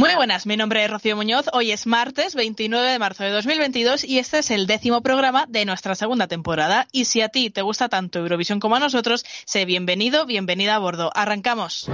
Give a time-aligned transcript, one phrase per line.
[0.00, 1.44] Muy buenas, mi nombre es Rocío Muñoz.
[1.52, 5.66] Hoy es martes 29 de marzo de 2022 y este es el décimo programa de
[5.66, 6.86] nuestra segunda temporada.
[6.90, 10.78] Y si a ti te gusta tanto Eurovisión como a nosotros, sé bienvenido, bienvenida a
[10.78, 11.10] bordo.
[11.14, 11.90] Arrancamos.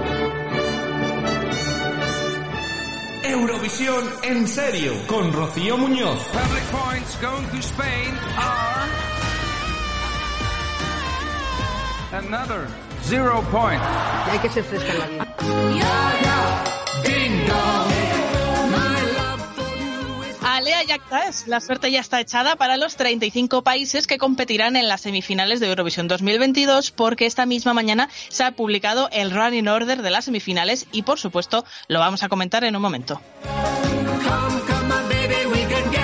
[3.25, 6.17] Eurovisión en serio con Rocío Muñoz.
[6.27, 8.89] Public points going to Spain are
[12.25, 12.69] another
[13.03, 13.81] zero point.
[14.31, 16.36] Hay que ser fresca en la vida.
[20.87, 24.87] Alea Yacta es la suerte ya está echada para los 35 países que competirán en
[24.87, 30.01] las semifinales de Eurovisión 2022 porque esta misma mañana se ha publicado el running order
[30.01, 33.19] de las semifinales y por supuesto lo vamos a comentar en un momento.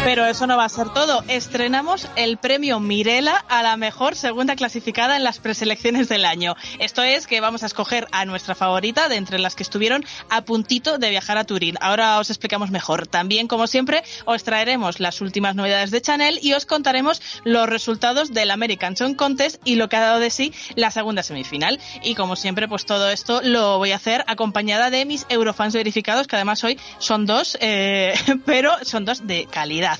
[0.03, 1.23] Pero eso no va a ser todo.
[1.29, 6.55] Estrenamos el premio Mirela a la mejor segunda clasificada en las preselecciones del año.
[6.79, 10.41] Esto es que vamos a escoger a nuestra favorita de entre las que estuvieron a
[10.41, 11.77] puntito de viajar a Turín.
[11.79, 13.07] Ahora os explicamos mejor.
[13.07, 18.33] También, como siempre, os traeremos las últimas novedades de Chanel y os contaremos los resultados
[18.33, 21.79] del American Song Contest y lo que ha dado de sí la segunda semifinal.
[22.03, 26.27] Y como siempre, pues todo esto lo voy a hacer acompañada de mis Eurofans verificados,
[26.27, 28.13] que además hoy son dos, eh,
[28.45, 29.92] pero son dos de calidad.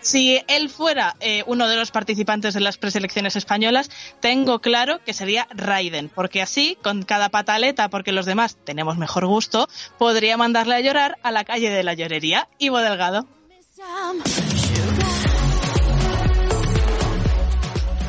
[0.00, 3.90] Si él fuera eh, uno de los participantes de las preselecciones españolas,
[4.20, 9.26] tengo claro que sería Raiden, porque así, con cada pataleta, porque los demás tenemos mejor
[9.26, 9.68] gusto,
[9.98, 12.48] podría mandarle a llorar a la calle de la llorería.
[12.58, 13.26] Ivo Delgado.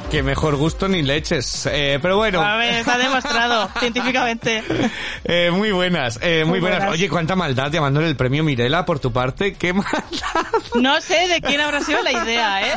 [0.10, 1.68] Que mejor gusto ni leches.
[1.72, 2.42] Eh, pero bueno.
[2.42, 4.64] A ver, está demostrado científicamente.
[5.24, 6.80] Eh, muy buenas, eh, muy, Muy buenas.
[6.80, 6.94] buenas.
[6.96, 9.54] Oye, cuánta maldad llamándole el premio Mirela por tu parte.
[9.54, 10.00] Qué maldad.
[10.74, 12.74] No sé de quién habrá sido la idea, ¿eh?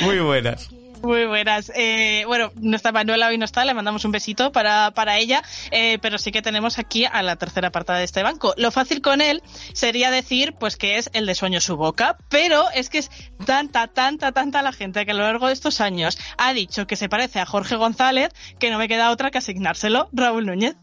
[0.00, 0.70] Muy buenas.
[1.02, 1.72] Muy buenas.
[1.74, 5.98] Eh, bueno, nuestra Manuela hoy no está, le mandamos un besito para, para ella, eh,
[6.00, 8.54] pero sí que tenemos aquí a la tercera apartada de este banco.
[8.56, 9.42] Lo fácil con él
[9.74, 13.10] sería decir pues que es el de sueño su boca, pero es que es
[13.44, 16.94] tanta, tanta, tanta la gente que a lo largo de estos años ha dicho que
[16.94, 20.76] se parece a Jorge González que no me queda otra que asignárselo, Raúl Núñez.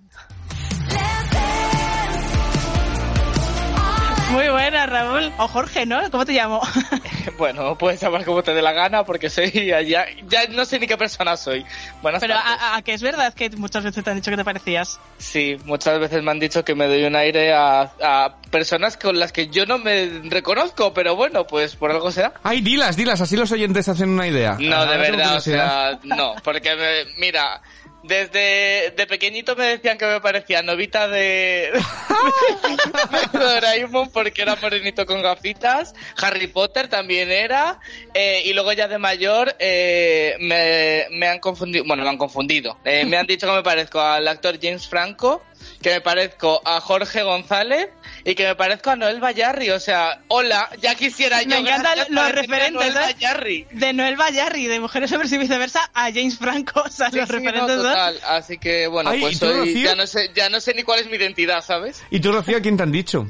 [4.31, 5.31] Muy buena, Raúl.
[5.37, 5.99] O Jorge, ¿no?
[6.11, 6.61] ¿Cómo te llamo?
[7.37, 10.87] Bueno, puedes llamar como te dé la gana porque soy ya, ya no sé ni
[10.87, 11.65] qué persona soy.
[12.01, 14.43] Buenas Pero a, a que es verdad que muchas veces te han dicho que te
[14.45, 14.99] parecías.
[15.17, 19.19] Sí, muchas veces me han dicho que me doy un aire a, a personas con
[19.19, 22.33] las que yo no me reconozco, pero bueno, pues por algo será.
[22.43, 24.57] Ay, dilas, dilas, así los oyentes hacen una idea.
[24.59, 27.61] No, Ahora de verdad, o sea, no, porque me- mira,
[28.03, 31.71] desde de pequeñito me decían que me parecía novita de,
[33.33, 37.79] de Doraemon porque era morenito con gafitas, Harry Potter también era,
[38.13, 42.77] eh, y luego ya de mayor eh, me, me han confundido, bueno, me han confundido,
[42.85, 45.43] Eh, me han dicho que me parezco al actor James Franco,
[45.81, 47.89] que me parezco a Jorge González
[48.25, 51.97] y que me parezco a Noel Bayarri, o sea, hola, ya quisiera yo Me encantan
[52.09, 53.67] los referentes, Noel ¿eh?
[53.71, 57.27] De Noel Bayarri, de Mujeres Hombres y viceversa, a James Franco, o sea, Sí, los
[57.29, 57.91] sí, referentes no, dos.
[57.93, 58.19] total.
[58.27, 60.99] Así que bueno, Ay, ¿y pues soy, ya no sé, ya no sé ni cuál
[60.99, 62.03] es mi identidad, ¿sabes?
[62.09, 63.27] ¿Y tú, Rocío, a quién te han dicho?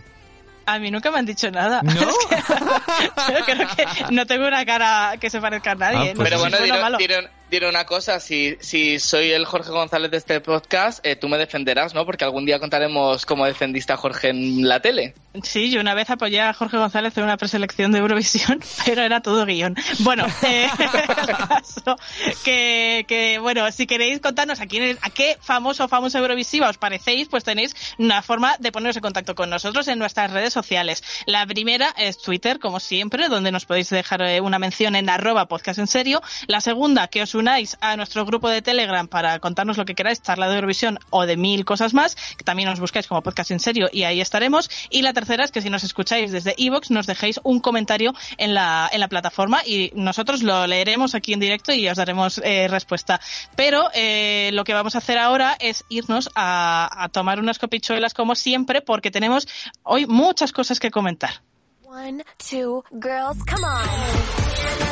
[0.65, 1.81] A mí nunca me han dicho nada.
[1.83, 1.91] ¿No?
[2.01, 6.11] Es que- creo que no tengo una cara que se parezca a nadie.
[6.11, 6.57] Ah, pues Pero bueno,
[6.97, 11.27] diré, diré una cosa, si, si soy el Jorge González de este podcast, eh, tú
[11.27, 12.05] me defenderás, ¿no?
[12.05, 15.13] Porque algún día contaremos cómo defendiste a Jorge en la tele.
[15.43, 19.21] Sí, yo una vez apoyé a Jorge González en una preselección de Eurovisión, pero era
[19.21, 19.75] todo guion.
[19.99, 21.95] Bueno, eh, el caso
[22.43, 26.77] que, que, bueno, si queréis contarnos a quién, a qué famoso o famosa Eurovisiva os
[26.77, 31.03] parecéis, pues tenéis una forma de poneros en contacto con nosotros en nuestras redes sociales.
[31.25, 35.47] La primera es Twitter, como siempre, donde nos podéis dejar eh, una mención en arroba
[35.47, 36.21] podcast en serio.
[36.47, 40.21] La segunda, que os unáis a nuestro grupo de Telegram para contarnos lo que queráis,
[40.21, 43.59] charla de Eurovisión o de mil cosas más, que también os buscáis como podcast en
[43.59, 44.69] serio y ahí estaremos.
[44.89, 48.53] Y la tercera es que si nos escucháis desde iVoox, nos dejéis un comentario en
[48.53, 52.67] la, en la plataforma y nosotros lo leeremos aquí en directo y os daremos eh,
[52.67, 53.19] respuesta.
[53.55, 58.13] Pero eh, lo que vamos a hacer ahora es irnos a, a tomar unas copichuelas
[58.13, 59.47] como siempre porque tenemos
[59.83, 61.41] hoy muchas cosas que comentar.
[61.89, 64.88] One, two, girls, come on.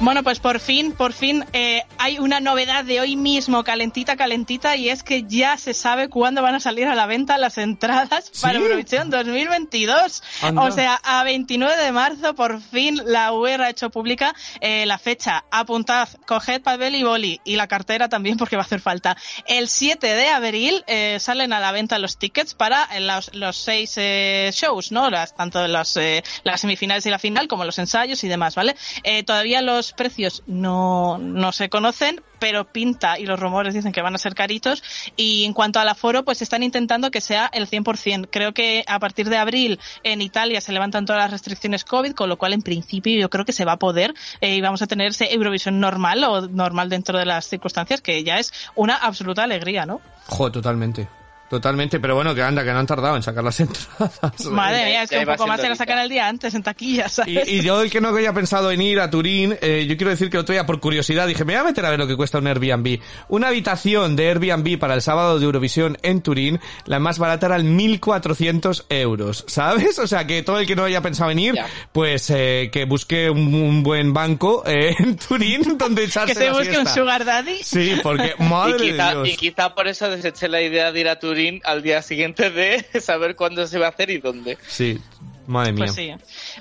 [0.00, 4.76] Bueno, pues por fin, por fin eh, hay una novedad de hoy mismo, calentita, calentita,
[4.76, 8.30] y es que ya se sabe cuándo van a salir a la venta las entradas
[8.32, 8.42] ¿Sí?
[8.42, 10.22] para Eurovisión 2022.
[10.42, 10.62] Anda.
[10.62, 14.98] O sea, a 29 de marzo por fin la UER ha hecho pública eh, la
[14.98, 15.44] fecha.
[15.50, 19.16] Apuntad, coged papel y boli y la cartera también porque va a hacer falta.
[19.46, 23.56] El 7 de abril eh, salen a la venta los tickets para eh, los, los
[23.56, 25.10] seis eh, shows, ¿no?
[25.10, 28.76] Las, tanto los, eh, las semifinales y la final como los ensayos y demás, ¿vale?
[29.02, 33.90] Eh, todavía los los precios no, no se conocen, pero pinta y los rumores dicen
[33.90, 34.82] que van a ser caritos.
[35.16, 38.28] Y en cuanto al aforo, pues están intentando que sea el 100%.
[38.30, 42.28] Creo que a partir de abril en Italia se levantan todas las restricciones COVID, con
[42.28, 44.86] lo cual en principio yo creo que se va a poder eh, y vamos a
[44.86, 49.44] tener ese Eurovisión normal o normal dentro de las circunstancias, que ya es una absoluta
[49.44, 50.02] alegría, ¿no?
[50.26, 51.08] Jo, totalmente.
[51.48, 54.44] Totalmente, pero bueno, que anda, que no han tardado en sacar las entradas.
[54.50, 56.62] Madre mía, es que un poco más se siendo la sacan el día antes en
[56.62, 57.48] taquillas, Y, ¿sabes?
[57.48, 60.28] y yo el que no había pensado en ir a Turín, eh, yo quiero decir
[60.30, 62.16] que el otro día por curiosidad dije, me voy a meter a ver lo que
[62.16, 63.00] cuesta un Airbnb.
[63.28, 67.56] Una habitación de Airbnb para el sábado de Eurovisión en Turín, la más barata era
[67.56, 69.98] el 1.400 euros, ¿sabes?
[69.98, 71.66] O sea que todo el que no haya pensado en ir, Ya.
[71.92, 76.46] pues eh, que busque un, un buen banco eh, en Turín donde echarse que se
[76.46, 77.62] la busque un sugar daddy.
[77.62, 79.28] Sí, porque Y madre de Dios.
[79.28, 82.84] y quizá por eso deseché la idea de ir a Turín al día siguiente de
[83.00, 84.58] saber cuándo se va a hacer y dónde.
[84.68, 84.98] Sí,
[85.46, 85.84] madre mía.
[85.86, 86.12] Pues sí.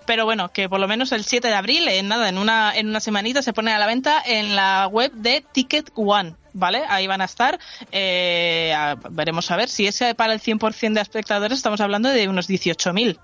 [0.06, 2.88] Pero bueno, que por lo menos el 7 de abril, en nada, en una, en
[2.90, 6.36] una semanita se pone a la venta en la web de Ticket One.
[6.60, 6.82] ¿Vale?
[6.90, 7.60] Ahí van a estar.
[7.92, 12.28] Eh, a- veremos a ver si ese para el 100% de espectadores estamos hablando de
[12.28, 13.20] unos 18.000.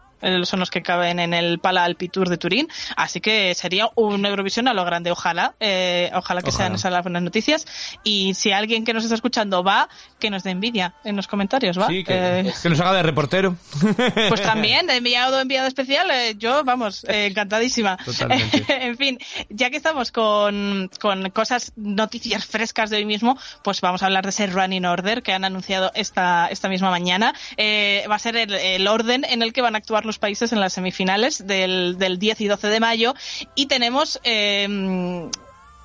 [0.46, 2.68] Son los que caben en el Pala Alpi Tour de Turín.
[2.96, 5.12] Así que sería un Eurovisión a lo grande.
[5.12, 5.56] Ojalá.
[5.60, 6.66] eh, ojalá que Ojalá.
[6.66, 7.66] sean esas las buenas noticias.
[8.04, 9.90] Y si alguien que nos está escuchando va,
[10.20, 11.88] que nos dé envidia en los comentarios, ¿va?
[11.88, 13.56] Sí, que, Eh, que nos haga de reportero.
[14.30, 17.98] pues también, de enviado enviado especial, eh, yo, vamos, eh, encantadísima.
[17.98, 18.66] Totalmente.
[18.86, 19.18] en fin,
[19.50, 24.24] ya que estamos con, con cosas, noticias frescas de hoy mismo, pues vamos a hablar
[24.24, 27.34] de ese running order que han anunciado esta, esta misma mañana.
[27.58, 30.52] Eh, va a ser el, el orden en el que van a actuar los países
[30.54, 33.14] en las semifinales del, del 10 y 12 de mayo.
[33.56, 34.68] Y tenemos eh,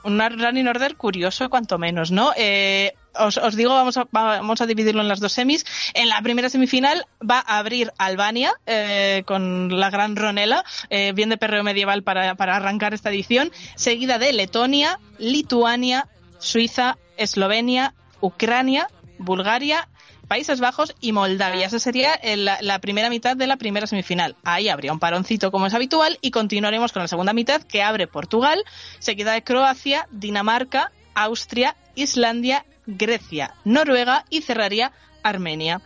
[0.08, 2.32] un running order curioso, cuanto menos, ¿no?
[2.36, 5.64] Eh, os, os digo, vamos a, vamos a dividirlo en las dos semis.
[5.94, 11.28] En la primera semifinal va a abrir Albania eh, con la gran Ronela, eh, bien
[11.28, 16.08] de perreo medieval para, para arrancar esta edición, seguida de Letonia, Lituania,
[16.38, 18.88] Suiza, Eslovenia, Ucrania,
[19.19, 19.88] Bulgaria,
[20.28, 21.66] Países Bajos y Moldavia.
[21.66, 24.36] Esa sería la, la primera mitad de la primera semifinal.
[24.44, 28.06] Ahí habría un paroncito como es habitual y continuaremos con la segunda mitad que abre
[28.06, 28.62] Portugal,
[28.98, 34.92] seguida de Croacia, Dinamarca, Austria, Islandia, Grecia, Noruega y cerraría
[35.22, 35.80] Armenia.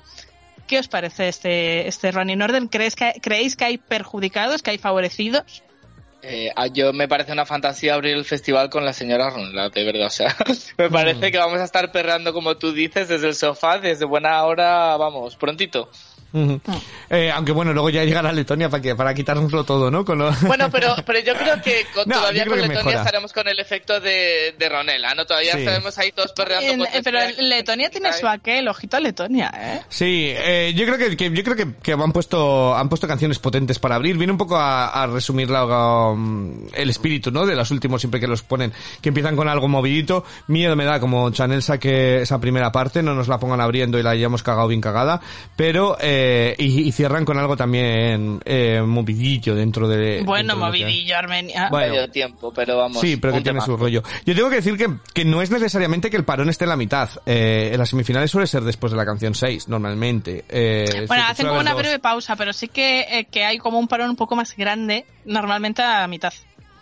[0.67, 2.69] ¿Qué os parece este, este running order?
[2.69, 5.63] ¿Creéis que, ¿Creéis que hay perjudicados, que hay favorecidos?
[6.23, 9.85] Eh, a- yo me parece una fantasía abrir el festival con la señora Ronla, de
[9.85, 10.07] verdad.
[10.07, 10.35] O sea,
[10.79, 14.43] me parece que vamos a estar perrando como tú dices desde el sofá, desde buena
[14.45, 15.91] hora, vamos, prontito.
[16.33, 16.61] Ujú.
[17.11, 20.05] Eh, aunque bueno, luego ya llegará Letonia para que para quitárnoslo todo, ¿no?
[20.05, 22.85] Con lo- Bueno, pero, pero yo creo que con- No, todavía creo con que Letonia
[22.85, 22.99] mejora.
[23.01, 25.25] estaremos con el efecto de, de Ronela, ¿no?
[25.27, 25.59] Todavía Sí.
[25.59, 26.85] estaremos ahí todos perreando.
[26.87, 27.49] En- eh, pero Letonia.
[27.57, 29.81] Letonia tiene su aquel, ojito a Letonia, ¿eh?
[29.89, 33.39] Sí, eh, yo creo que, que- yo creo que, que han puesto han puesto canciones
[33.39, 34.17] potentes para abrir.
[34.17, 37.45] Viene un poco a, a resumir la, um, el espíritu, ¿no?
[37.47, 40.25] De los últimos siempre que los ponen, que empiezan con algo movidito.
[40.47, 44.03] Miedo me da como Chanel saque esa primera parte, no nos la pongan abriendo y
[44.03, 45.21] la hayamos cagado bien cagada,
[45.57, 46.22] pero eh,
[46.59, 50.23] y, y cierran con algo también eh, movidillo dentro de.
[50.25, 51.69] Bueno, dentro de movidillo Armenia.
[51.71, 51.93] Bueno.
[51.95, 53.01] medio tiempo, pero vamos.
[53.01, 54.03] Sí, pero que tiene su rollo.
[54.25, 56.77] Yo tengo que decir que, que no es necesariamente que el parón esté en la
[56.77, 57.09] mitad.
[57.27, 60.45] Eh, en las semifinales suele ser después de la canción 6, normalmente.
[60.49, 61.81] Eh, Bueno, hacen como una dos.
[61.81, 65.05] breve pausa, pero sí que, eh, que hay como un parón un poco más grande,
[65.25, 66.33] normalmente a mitad.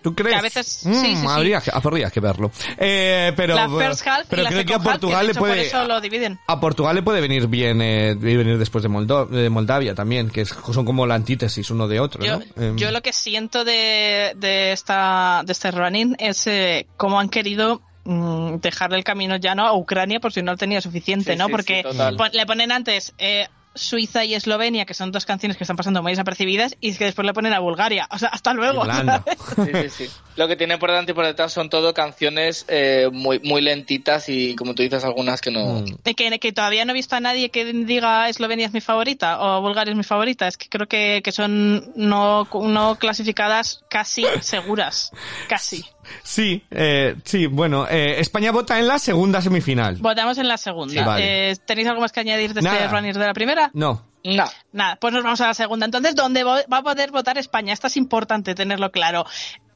[0.03, 0.33] ¿Tú crees?
[0.35, 1.27] que a veces- Mm, sí, sí, sí.
[1.29, 2.51] habría, que- habría que verlo.
[2.79, 5.39] Eh, pero, la first half pero y la creo que a half, Portugal de le
[5.39, 5.53] puede...
[5.55, 6.39] por eso lo dividen.
[6.47, 10.43] A Portugal le puede venir bien, eh, venir después de, Moldo- de Moldavia también, que
[10.43, 12.45] es- son como la antítesis uno de otro, Yo, ¿no?
[12.63, 17.29] Em, yo lo que siento de, de esta de este running es eh, cómo han
[17.29, 21.39] querido mm, dejarle el camino llano a Ucrania por si no lo tenía suficiente, Sí,
[21.39, 21.47] ¿no?
[21.47, 21.99] sí, Porque sí,
[22.33, 26.13] le ponen antes eh, Suiza y Eslovenia, que son dos canciones que están pasando muy
[26.13, 28.09] desapercibidas, y es que después le ponen a Bulgaria.
[28.11, 28.83] O sea, hasta luego.
[28.83, 29.25] Irlanda.
[29.55, 29.89] ¿sabes?
[29.89, 30.15] Sí, sí, sí.
[30.37, 34.29] Lo que tiene por delante y por detrás son todo canciones eh, muy, muy lentitas
[34.29, 35.81] y, como tú dices, algunas que no.
[35.81, 35.99] Mm.
[36.05, 39.41] Y Que, que todavía no he visto a nadie que diga Eslovenia es mi favorita
[39.41, 40.49] o Bulgaria es mi favorita.
[40.49, 45.13] Es que creo que, que son no, no clasificadas casi seguras.
[45.49, 45.85] Casi.
[46.23, 49.97] Sí, eh, sí, bueno, eh, España vota en la segunda semifinal.
[49.97, 50.95] Votamos en la segunda.
[50.95, 51.51] Sí, vale.
[51.51, 52.79] Eh, ¿Tenéis algo más que añadir de Nada.
[52.79, 53.71] este runner de la primera?
[53.75, 54.05] No.
[54.23, 54.45] No.
[54.73, 55.87] Nada, pues nos vamos a la segunda.
[55.87, 57.73] Entonces, ¿dónde va a poder votar España?
[57.73, 59.25] Esto es importante tenerlo claro.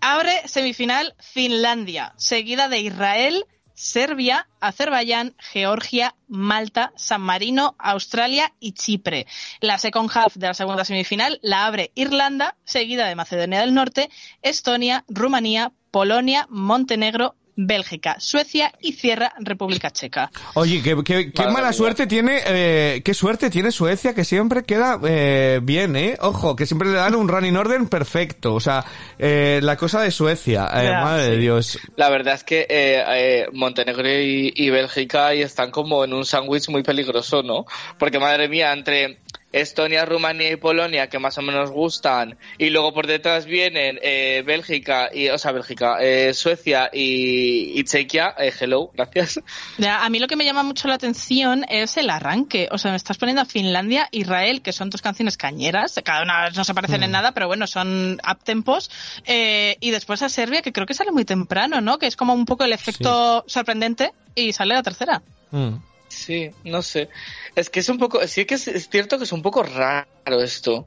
[0.00, 9.26] Abre semifinal Finlandia, seguida de Israel, Serbia, Azerbaiyán, Georgia, Malta, San Marino, Australia y Chipre.
[9.60, 14.10] La second half de la segunda semifinal la abre Irlanda, seguida de Macedonia del Norte,
[14.42, 20.30] Estonia, Rumanía, Polonia, Montenegro, Bélgica, Suecia y cierra República Checa.
[20.54, 24.64] Oye, qué, qué- qué Madre mala suerte tiene, eh, qué suerte tiene Suecia, que siempre
[24.64, 26.16] queda eh, bien, ¿eh?
[26.20, 28.54] Ojo, que siempre le dan un running order perfecto.
[28.54, 28.84] O sea,
[29.18, 31.36] eh, la cosa de Suecia, eh, Ya, madre de.
[31.38, 31.78] Dios.
[31.96, 36.24] La verdad es que eh, eh, Montenegro y, y Bélgica ahí están como en un
[36.24, 37.66] sándwich muy peligroso, ¿no?
[37.98, 39.18] Porque madre mía, entre
[39.54, 44.42] Estonia, Rumanía y Polonia, que más o menos gustan, y luego por detrás vienen eh,
[44.44, 49.40] Bélgica, y, o sea, Bélgica, eh, Suecia y, y Chequia, eh, hello, gracias.
[49.78, 52.68] Ya, a mí lo que me llama mucho la atención es el arranque.
[52.72, 56.50] O sea, me estás poniendo a Finlandia, Israel, que son dos canciones cañeras, cada una
[56.50, 58.90] no se parecen en nada, pero bueno, son uptempos.
[59.24, 61.98] Eh, y después a Serbia, que creo que sale muy temprano, ¿no?
[61.98, 65.22] Que es como un poco el efecto sorprendente y sale la tercera.
[65.52, 65.93] Mm.
[66.24, 67.08] Sí, no sé.
[67.54, 70.06] Es que es un poco, sí que es, es cierto que es un poco raro
[70.42, 70.86] esto.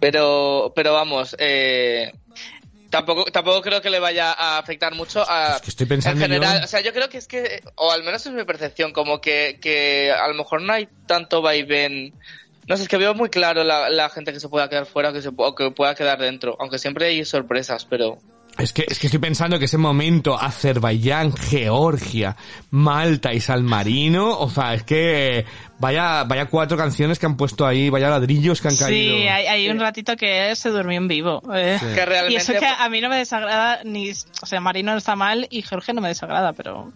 [0.00, 2.12] Pero, pero vamos, eh,
[2.90, 6.30] tampoco, tampoco creo que le vaya a afectar mucho a, Es que estoy pensando en
[6.30, 6.58] general.
[6.60, 9.20] yo- O sea, yo creo que es que, o al menos es mi percepción, como
[9.20, 12.14] que, que a lo mejor no hay tanto vaivén.
[12.66, 15.12] No sé, es que veo muy claro la, la gente que se pueda quedar fuera
[15.12, 16.56] que se, o que pueda quedar dentro.
[16.60, 18.18] Aunque siempre hay sorpresas, pero.
[18.60, 22.36] Es que, es que estoy pensando que ese momento Azerbaiyán, Georgia,
[22.70, 25.44] Malta y San Marino, o sea, es que
[25.78, 29.16] vaya, vaya cuatro canciones que han puesto ahí, vaya ladrillos que han caído.
[29.16, 31.42] Sí, hay, hay un ratito que se durmió en vivo.
[31.54, 31.78] eh.
[31.80, 32.34] Que realmente.
[32.34, 35.46] Y eso que a mí no me desagrada, ni, o sea, Marino no está mal
[35.50, 36.92] y Georgia no me desagrada, pero...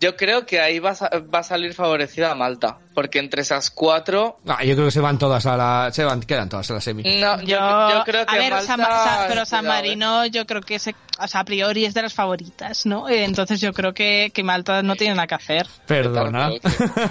[0.00, 2.78] Yo creo que ahí va a, va a salir favorecida Malta.
[2.94, 6.20] Porque entre esas cuatro Ah, yo creo que se van todas a la, se van,
[6.22, 7.02] quedan todas a la semi.
[7.20, 9.82] No, yo, Yo, creo que a ver, Malta, San, Sa- pero San cuidado, ¿eh?
[9.82, 13.08] Marino yo creo que se, o sea, a priori es de las favoritas, ¿no?
[13.08, 15.66] Entonces yo creo que, que Malta no tiene nada que hacer.
[15.86, 16.50] Perdona.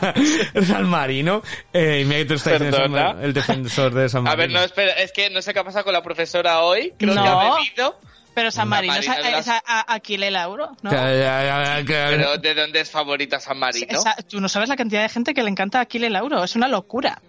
[0.67, 1.41] San Marino.
[1.73, 2.05] Eh.
[2.89, 4.37] Mar- el defensor de San A Marino.
[4.37, 6.93] ver, no, espera, es que no sé qué ha pasado con la profesora hoy.
[6.97, 7.23] Creo No.
[7.23, 7.99] que ha bebido.
[8.33, 10.89] Pero San San Marino es, Marino es es a- a- Aquile Lauro, ¿no?
[12.17, 13.87] Pero ¿de dónde es favorita San Marino?
[13.89, 16.55] Esa- tú no sabes la cantidad de gente que le encanta a Aquile Lauro, es
[16.55, 17.21] una locura.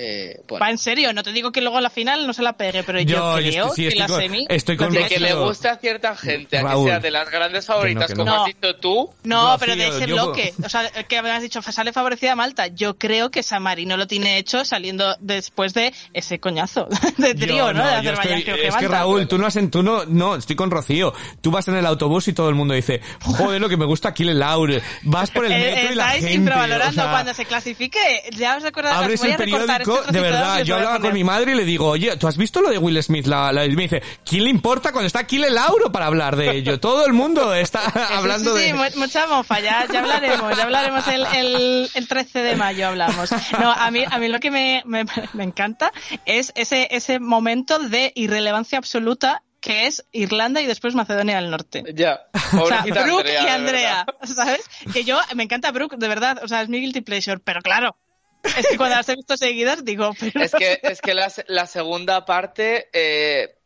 [0.00, 0.64] Eh, bueno.
[0.64, 2.84] Va en serio, no te digo que luego a la final no se la pegue,
[2.84, 4.46] pero yo, creo estoy- sí, que estoy la con- semi...
[4.48, 7.66] estoy con De que le gusta a cierta gente, a que sea de las grandes
[7.66, 8.42] favoritas, Que no, que como no.
[8.44, 9.10] has dicho tú.
[9.24, 10.54] No, pero de ese yo- bloque.
[10.64, 12.68] O sea, que me has dicho, sale favorecida Malta.
[12.68, 16.86] Yo creo que San Marino lo tiene hecho saliendo después de ese coñazo
[17.18, 17.84] de trío, Yo ¿no?
[17.84, 18.98] De yo Azerbaiyán, estoy- creo que es que Malta.
[18.98, 21.12] Raúl, tú no has en, tú no, no, estoy con Rocío.
[21.40, 24.10] Tú vas en el autobús y todo el mundo dice, joder, lo que me gusta
[24.10, 24.80] aquí el Laure.
[25.02, 26.34] Vas por el Eh, metro y la estáis gente.
[26.36, 27.98] infravalorando o sea, cuando se clasifique.
[28.36, 30.62] Ya os recordarás, Abres voy a recortar de verdad.
[30.62, 33.02] Yo hablaba con mi madre y le digo, oye, ¿tú has visto lo de Will
[33.02, 33.26] Smith?
[33.26, 36.36] La, la- y me dice, ¿quién le importa cuando está aquí el Lauro para hablar
[36.36, 36.78] de ello?
[36.80, 38.74] Todo el mundo está Sí, hablando sí, sí, de...
[38.74, 43.30] mu- mucha mofa, ya, ya hablaremos, ya hablaremos el, el, el 13 de mayo hablamos.
[43.60, 45.92] No, a mí, a mí lo que me, me, me encanta
[46.26, 51.82] es ese, ese momento de irrelevancia absoluta que es Irlanda y después Macedonia del Norte.
[51.92, 52.20] Ya.
[52.60, 54.06] O sea, Brooke Andrea, y Andrea.
[54.22, 54.60] ¿sabes?
[54.92, 57.96] Que yo, me encanta Brooke, de verdad, o sea, es mi guilty pleasure, pero claro,
[58.42, 60.40] es que cuando las he visto seguidas digo, pero...
[60.40, 63.56] Es que, es que la, segunda parte, eh,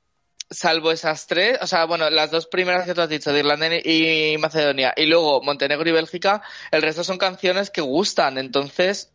[0.50, 3.68] salvo esas tres, o sea, bueno, las dos primeras que tú has dicho, de Irlanda
[3.76, 9.12] y Macedonia, y luego Montenegro y Bélgica, el resto son canciones que gustan, entonces...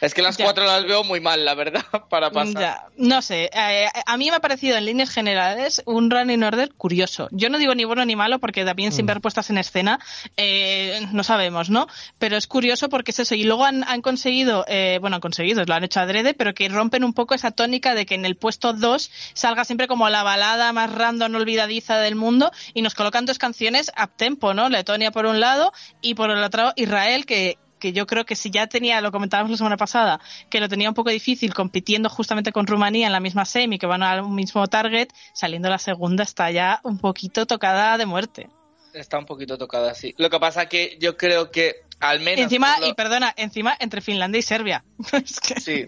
[0.00, 0.44] Es que las Ya.
[0.44, 2.60] cuatro las veo muy mal, la verdad, para pasar.
[2.60, 6.72] Ya, no sé, eh, a mí me ha parecido en líneas generales un running order
[6.74, 7.28] curioso.
[7.30, 9.98] Yo no digo ni bueno ni malo porque también sin ver puestas en escena
[10.36, 11.86] eh, no sabemos, ¿no?
[12.18, 13.34] Pero es curioso porque es eso.
[13.34, 16.68] Y luego han, han conseguido, eh, bueno, han conseguido, lo han hecho adrede, pero que
[16.68, 20.22] rompen un poco esa tónica de que en el puesto 2 salga siempre como la
[20.22, 24.68] balada más random, olvidadiza del mundo y nos colocan dos canciones a tempo, ¿no?
[24.68, 28.50] Letonia por un lado y por el otro Israel que que yo creo que si
[28.50, 32.52] ya tenía, lo comentábamos la semana pasada, que lo tenía un poco difícil compitiendo justamente
[32.52, 36.50] con Rumanía en la misma semi, que van al mismo target, saliendo la segunda está
[36.50, 38.48] ya un poquito tocada de muerte.
[38.94, 40.14] Está un poquito tocada, sí.
[40.16, 42.44] Lo que pasa que yo creo que al menos...
[42.44, 44.84] encima, lo- y perdona, encima entre Finlandia y Serbia.
[45.12, 45.84] Es que- Sí,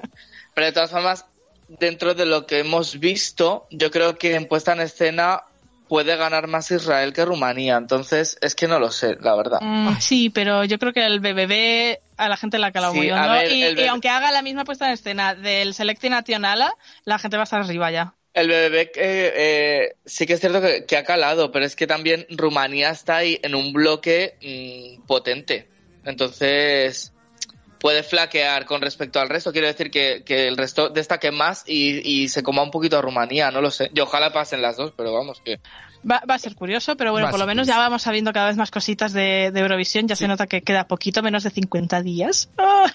[0.54, 1.24] pero de todas formas,
[1.68, 5.42] dentro de lo que hemos visto, yo creo que en puesta en escena
[5.88, 7.76] puede ganar más Israel que Rumanía.
[7.76, 9.60] Entonces, es que no lo sé, la verdad.
[9.60, 12.98] Mm, sí, pero yo creo que el BBB a la gente la ha calado Sí,
[12.98, 13.30] muy hondo.
[13.30, 16.72] ver, y, aunque haga la misma puesta en escena del Selecti Nacionala,
[17.04, 18.14] la gente va a estar arriba ya.
[18.34, 21.86] El BBB eh, eh, sí que es cierto que, que ha calado, pero es que
[21.86, 24.36] también Rumanía está ahí en un bloque
[25.00, 25.68] mm, potente.
[26.04, 27.12] Entonces,
[27.78, 29.52] puede flaquear con respecto al resto.
[29.52, 33.02] Quiero decir que, que el resto destaque más y, y se coma un poquito a
[33.02, 33.90] Rumanía, no lo sé.
[33.94, 35.60] Y ojalá pasen las dos, pero vamos, que...
[36.08, 38.46] Va, va a ser curioso, pero bueno, Va por lo menos ya vamos sabiendo cada
[38.46, 40.06] vez más cositas de, de Eurovisión.
[40.06, 42.50] Ya se nota que queda poquito, menos de 50 días.
[42.58, 42.86] ¡Ah!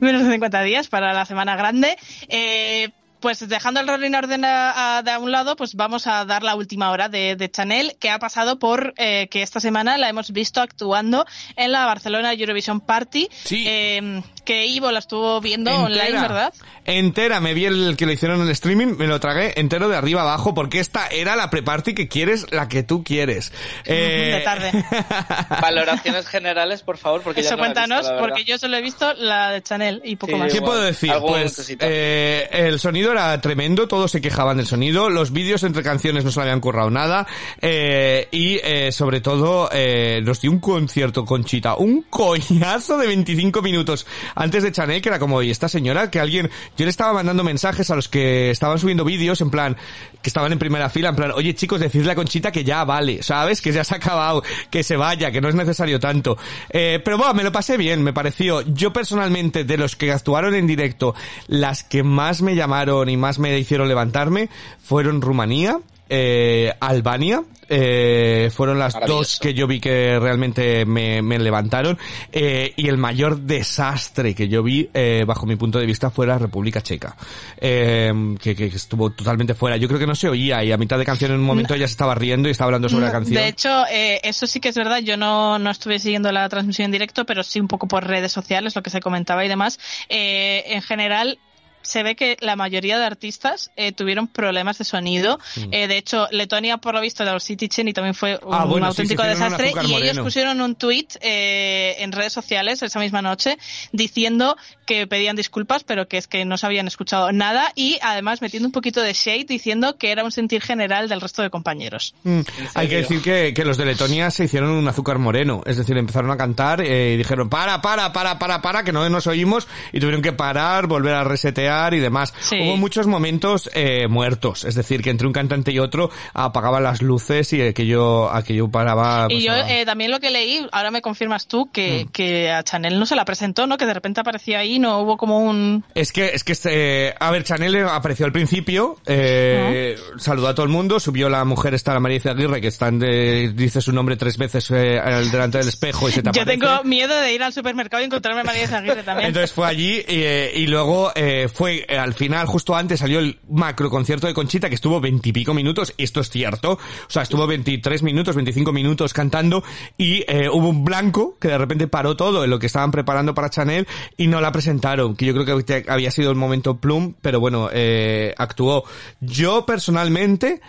[0.00, 1.96] menos de 50 días para la semana grande.
[2.28, 2.90] Eh,
[3.20, 6.42] pues dejando el Rolling Orden a, a- de a un lado, pues vamos a dar
[6.42, 10.08] la última hora de, de Chanel, que ha pasado por eh, que esta semana la
[10.08, 11.24] hemos visto actuando
[11.56, 13.64] en la Barcelona Eurovision Party, Sí.
[13.66, 16.52] eh, que Ivo la estuvo viendo online, ¿verdad?
[16.84, 19.94] Entera, me vi el que lo hicieron en el streaming, me lo tragué entero de
[19.94, 23.52] arriba abajo, porque esta era la pre-party que quieres, la que tú quieres.
[23.86, 24.72] Eh, De tarde.
[25.62, 28.76] Valoraciones generales, por favor, porque ya Eso no la he visto, cuéntanos, porque yo solo
[28.76, 30.52] he visto la de Chanel y poco Sí, más.
[30.52, 31.12] ¿Qué Igual, puedo decir?
[31.20, 36.24] Pues eh, el sonido era tremendo, todos se quejaban del sonido, los vídeos entre canciones
[36.24, 37.26] no se le habían currado nada
[37.60, 43.62] eh, y eh, sobre todo eh, nos dio un concierto Conchita, un coñazo de 25
[43.62, 44.06] minutos
[44.40, 47.44] antes de Chanel que era como, y esta señora que alguien, yo le estaba mandando
[47.44, 49.76] mensajes a los que estaban subiendo vídeos en plan,
[50.22, 53.22] que estaban en primera fila, en plan, oye chicos, decidle a Conchita que ya vale,
[53.22, 53.60] ¿sabes?
[53.60, 56.38] Que ya se ha acabado, que se vaya, que no es necesario tanto.
[56.70, 58.62] Eh, pero bueno, me lo pasé bien, me pareció.
[58.62, 61.14] Yo personalmente, de los que actuaron en directo,
[61.46, 64.48] las que más me llamaron y más me hicieron levantarme
[64.82, 65.80] fueron Rumanía,
[66.10, 71.96] eh, Albania, eh, fueron las dos que yo vi que realmente me, me levantaron
[72.32, 76.26] eh, y el mayor desastre que yo vi eh, bajo mi punto de vista fue
[76.26, 77.16] la República Checa
[77.60, 80.98] eh, que, que- estuvo totalmente fuera yo creo que no se oía y a mitad
[80.98, 83.40] de canción en un momento ya se estaba riendo y estaba hablando sobre la canción
[83.40, 84.98] De hecho, eh, eso sí que es verdad.
[84.98, 88.32] Yo no, no estuve siguiendo la transmisión en directo, pero sí un poco por redes
[88.32, 89.78] sociales, lo que se comentaba y demás.
[90.08, 91.38] Eh, en general,
[91.82, 95.38] se ve que la mayoría de artistas eh, tuvieron problemas de sonido.
[95.70, 98.50] Eh, de hecho, Letonia, por lo visto, de los City Chen y también fue un
[98.50, 98.54] Mm.
[98.54, 99.72] Ah, bueno, auténtico desastre.
[99.86, 103.58] Y ellos pusieron un tweet eh, en redes sociales esa misma noche
[103.92, 104.56] diciendo
[104.86, 108.68] que pedían disculpas, pero que es que no se habían escuchado nada y además metiendo
[108.68, 112.14] un poquito de shade diciendo que era un sentir general del resto de compañeros.
[112.24, 112.40] Mm,
[112.74, 115.96] Hay que decir que, que los de Letonia se hicieron un azúcar moreno, es decir,
[115.96, 119.68] empezaron a cantar eh, y dijeron para, para, para, para, para, que no nos oímos
[119.92, 122.34] y tuvieron que parar, volver a resetear y demás.
[122.40, 122.58] Sí.
[122.62, 127.02] Hubo muchos momentos eh, muertos, es decir, que entre un cantante y otro apagaban las
[127.02, 129.26] luces y aquello, aquello paraba.
[129.28, 132.08] Y pues, yo eh, también lo que leí, ahora me confirmas tú, que, Mm.
[132.12, 133.76] que a Chanel no se la presentó, ¿no?
[133.76, 135.84] Que de repente apareció ahí, no hubo como un...
[135.94, 140.72] Es que, es que, a ver, Chanel apareció al principio, eh, saludó a todo el
[140.72, 144.16] mundo, subió la mujer esta, la María Aguirre, que está en de- dice su nombre
[144.16, 145.00] tres veces eh,
[145.30, 146.60] delante del espejo y se te Yo aparece.
[146.60, 149.28] tengo miedo de ir al supermercado y encontrarme a María Zaguirre también.
[149.28, 153.38] Entonces fue allí eh, y luego eh, fue eh, al final, justo antes salió el
[153.50, 158.02] macro concierto de Conchita que estuvo veintipico minutos, esto es cierto, o sea, estuvo 23
[158.02, 159.62] minutos, 25 minutos cantando
[159.98, 163.34] y eh, hubo un blanco que de repente paró todo en lo que estaban preparando
[163.34, 167.12] para Chanel y no la presentaron, que yo creo que había sido el momento plum,
[167.20, 168.84] pero bueno, eh, actuó.
[169.20, 170.62] Yo personalmente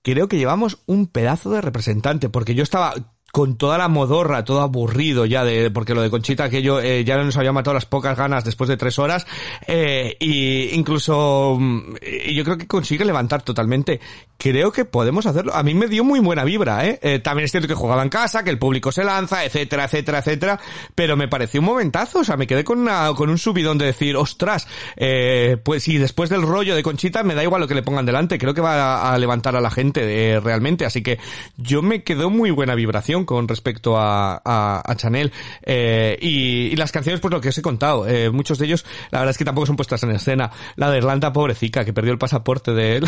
[0.00, 2.94] creo que llevamos un pedazo de representante, porque yo estaba
[3.32, 7.16] con toda la modorra, todo aburrido ya de, porque lo de Conchita aquello eh, ya
[7.16, 9.26] nos había matado las pocas ganas después de tres horas,
[9.66, 14.00] eh, y incluso, mm, y yo creo que consigue levantar totalmente.
[14.36, 15.54] Creo que podemos hacerlo.
[15.54, 16.98] A mí me dio muy buena vibra, ¿eh?
[17.02, 20.20] Eh, también es cierto que jugaba en casa, que el público se lanza, etcétera, etcétera,
[20.20, 20.60] etcétera,
[20.94, 23.84] pero me pareció un momentazo, o sea, me quedé con una, con un subidón de
[23.86, 24.66] decir, ostras,
[24.96, 28.06] eh, pues si después del rollo de Conchita me da igual lo que le pongan
[28.06, 31.18] delante, creo que va a, levantar a la gente eh, realmente, así que
[31.58, 36.76] yo me quedó muy buena vibración con respecto a, a, a Chanel eh, y, y
[36.76, 39.38] las canciones pues lo que os he contado, eh, muchos de ellos la verdad es
[39.38, 42.96] que tampoco son puestas en escena, la de Irlanda pobrecita que perdió el pasaporte de
[42.96, 43.06] él.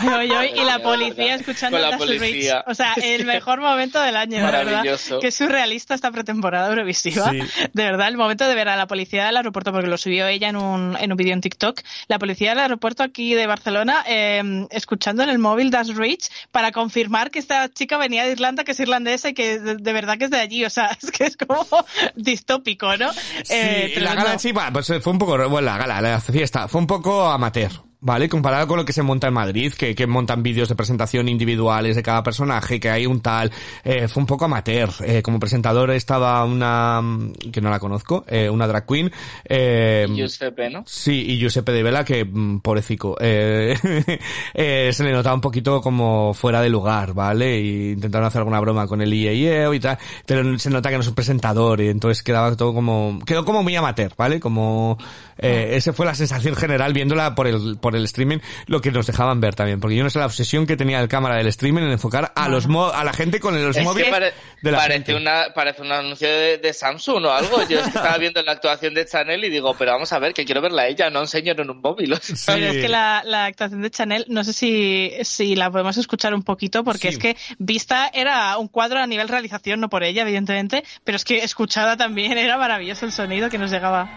[0.00, 2.64] Ay, y la policía escuchando Con la policía.
[2.66, 4.82] O sea, el mejor momento del año, de verdad.
[5.20, 7.30] Qué surrealista esta pretemporada Eurovisiva.
[7.30, 7.40] Sí.
[7.72, 10.48] De verdad, el momento de ver a la policía del aeropuerto, porque lo subió ella
[10.48, 14.66] en un, en un vídeo en TikTok, la policía del aeropuerto aquí de Barcelona, eh,
[14.70, 18.72] escuchando en el móvil Das Rich para confirmar que esta chica venía de Irlanda, que
[18.72, 20.64] es irlandesa y que de, de verdad que es de allí.
[20.64, 21.66] O sea, es que es como
[22.14, 23.12] distópico, ¿no?
[23.12, 26.68] Sí, Eh, la gala sí, va, pues fue un poco, bueno, la gala, la fiesta,
[26.68, 27.70] fue un poco amateur.
[28.02, 28.28] ¿Vale?
[28.28, 31.96] Comparado con lo que se monta en Madrid, que, que montan vídeos de presentación individuales
[31.96, 33.52] de cada personaje, que hay un tal,
[33.84, 34.90] eh, fue un poco amateur.
[35.04, 39.12] Eh, como presentador estaba una, mm, que no la conozco, eh, una drag queen,
[39.44, 40.82] eh, Giuseppe, ¿no?
[40.86, 43.76] Sí, y Giuseppe de Vela, que mm, pobrecito, eh,
[44.54, 47.60] eh, se le notaba un poquito como fuera de lugar, ¿vale?
[47.60, 51.02] Y intentaron hacer alguna broma con el IEIEO y tal, pero se nota que no
[51.02, 54.40] es un presentador y entonces quedaba todo como, quedó como muy amateur, ¿vale?
[54.40, 54.98] Como,
[55.38, 59.06] eh, esa fue la sensación general viéndola por el, por el streaming, lo que nos
[59.06, 61.82] dejaban ver también, porque yo no sé la obsesión que tenía el cámara del streaming
[61.82, 64.70] en enfocar a los mo- a la gente con los Es móviles que pare- de
[64.72, 65.14] la parece, gente.
[65.16, 67.58] una, parece un anuncio de, de Samsung o algo.
[67.68, 70.32] Yo es que estaba viendo la actuación de Chanel y digo, pero vamos a ver,
[70.34, 72.12] que quiero verla a ella, no un señor en un móvil.
[72.14, 72.54] o sea.
[72.54, 72.80] Pero es Sí.
[72.82, 76.84] que la, la actuación de Chanel, no sé si, si la podemos escuchar un poquito,
[76.84, 77.14] porque Sí.
[77.14, 81.24] es que vista era un cuadro a nivel realización, no por ella, evidentemente, pero es
[81.24, 84.08] que escuchada también era maravilloso el sonido que nos llegaba.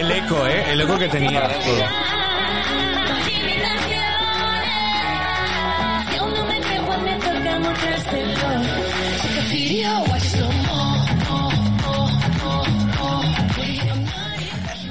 [0.00, 0.64] El eco, ¿eh?
[0.72, 1.48] El eco que tenía.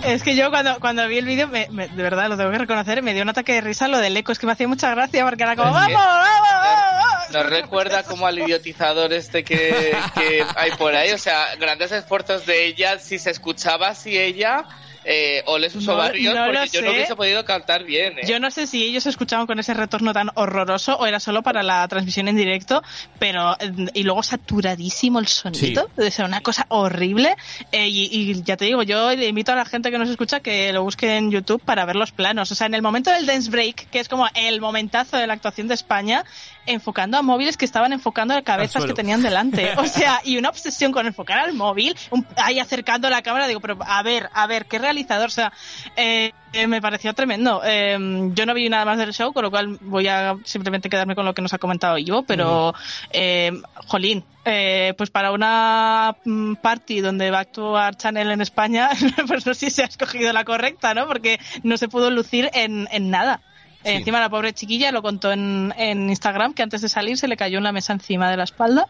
[0.05, 2.59] Es que yo cuando, cuando vi el vídeo, me- me- de verdad lo tengo que
[2.59, 4.91] reconocer, me dio un ataque de risa lo del eco, es que me hacía mucha
[4.91, 7.31] gracia porque era como, ¡vamos, vamos, vamos!
[7.31, 11.11] Nos recuerda como al idiotizador este que, que hay por ahí.
[11.11, 12.99] O sea, grandes esfuerzos de ella.
[12.99, 14.63] Si se escuchaba así ella,
[15.05, 16.93] eh, ole sus No- ovarios, no porque yo no sé.
[16.95, 18.17] hubiese podido cantar bien.
[18.19, 18.21] ¿eh?
[18.27, 21.61] Yo no sé si ellos escuchaban con ese retorno tan horroroso o era solo para
[21.63, 22.81] la transmisión en directo,
[23.19, 27.35] pero eh, y luego saturadísimo el sonido, debe ser una cosa horrible.
[27.71, 30.39] Eh, y, y ya te digo, yo le invito a la gente que nos escucha
[30.39, 32.51] que lo busque en YouTube para ver los planos.
[32.51, 35.33] O sea, en el momento del dance break, que es como el momentazo de la
[35.33, 36.23] actuación de España,
[36.65, 39.73] enfocando a móviles que estaban enfocando a cabezas que tenían delante.
[39.77, 43.59] O sea, y una obsesión con enfocar al móvil, un- ahí acercando la cámara, digo,
[43.59, 45.51] pero a ver, a ver, qué realizador, o sea,
[45.95, 47.61] eh, eh, me pareció tremendo.
[47.65, 47.97] Eh,
[48.33, 51.25] yo no vi nada más del show, con lo cual voy a simplemente quedarme con
[51.25, 52.73] lo que nos ha comentado Ivo, pero,
[53.11, 53.51] eh,
[53.87, 58.89] jolín, eh, pues para una mm, party donde va a actuar Chanel en España,
[59.27, 61.07] pues no sé si se ha escogido la correcta, ¿no?
[61.07, 63.41] Porque no se pudo lucir en, en nada.
[63.83, 63.91] Sí.
[63.91, 67.37] Encima la pobre chiquilla lo contó en, en Instagram que antes de salir se le
[67.37, 68.87] cayó una mesa encima de la espalda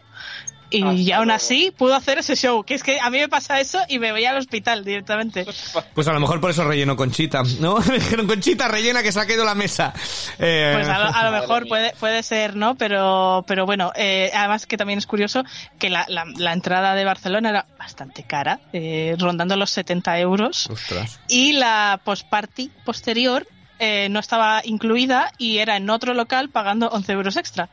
[0.70, 1.32] y Hasta aún luego.
[1.36, 2.64] así pudo hacer ese show.
[2.64, 5.46] Que es que a mí me pasa eso y me voy al hospital directamente.
[5.94, 7.78] Pues a lo mejor por eso relleno Conchita, ¿no?
[7.88, 9.92] Me dijeron, Conchita, rellena que se ha caído la mesa.
[10.38, 12.74] Eh, Pues a lo, a lo mejor puede, puede ser, ¿no?
[12.74, 15.42] Pero, pero bueno, eh, además que también es curioso
[15.78, 20.68] que la, la, la entrada de Barcelona era bastante cara, eh, rondando los 70 euros.
[20.70, 21.20] Ostras.
[21.28, 23.46] Y la post-party posterior
[23.78, 27.68] eh, no estaba incluida y era en otro local pagando 11 euros extra.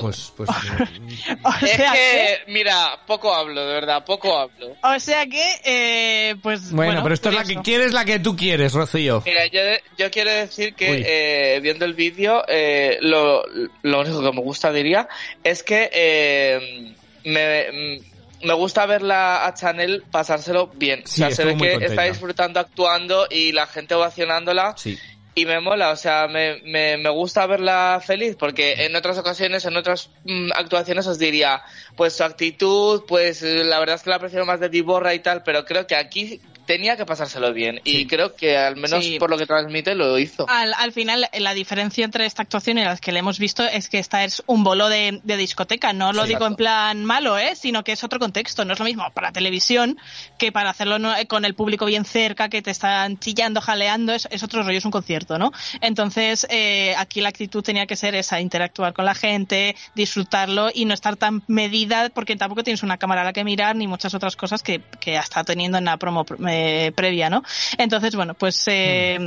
[0.00, 0.48] Pues, pues...
[0.50, 4.76] O Es sea que, mira, poco hablo, de verdad, poco hablo.
[4.82, 6.70] O sea que, eh, pues.
[6.70, 9.22] Bueno, pero esto es la que quieres, la que tú quieres, Rocío.
[9.24, 9.60] Mira, yo,
[9.96, 13.42] yo quiero decir que eh, viendo el vídeo, eh, lo,
[13.82, 15.08] lo único que me gusta, diría,
[15.42, 21.02] es que eh, me, mm, me gusta verla a Chanel pasárselo bien.
[21.06, 21.86] Sí, o sea, se ve que contenta.
[21.86, 24.74] está disfrutando actuando y la gente ovacionándola.
[24.76, 24.98] Sí.
[25.36, 29.64] Y me mola, o sea, me, me, me gusta verla feliz, porque en otras ocasiones,
[29.64, 31.62] en otras mm, actuaciones os diría,
[31.96, 35.42] pues su actitud, pues la verdad es que la prefiero más de Diborra y tal,
[35.42, 37.80] pero creo que aquí tenía que pasárselo bien.
[37.84, 39.18] Y creo que al menos Sí.
[39.18, 40.46] por lo que transmite lo hizo.
[40.48, 43.88] Al, al final, la diferencia entre esta actuación y las que le hemos visto es
[43.88, 45.92] que esta es un bolo de, de discoteca.
[45.92, 46.28] No lo Sí.
[46.30, 47.54] digo en plan malo, ¿eh?
[47.56, 48.64] sino que es otro contexto.
[48.64, 49.98] No es lo mismo para televisión
[50.38, 54.12] que para hacerlo no- eh, con el público bien cerca, que te están chillando, jaleando.
[54.12, 55.52] Es, es otro rollo, es un concierto, ¿no?
[55.80, 60.84] Entonces, eh, aquí la actitud tenía que ser esa, interactuar con la gente, disfrutarlo y
[60.84, 64.14] no estar tan medida porque tampoco tienes una cámara a la que mirar ni muchas
[64.14, 66.53] otras cosas que, que está teniendo en la promo eh,
[66.94, 67.42] previa, ¿no?
[67.78, 69.18] Entonces, bueno, pues eh,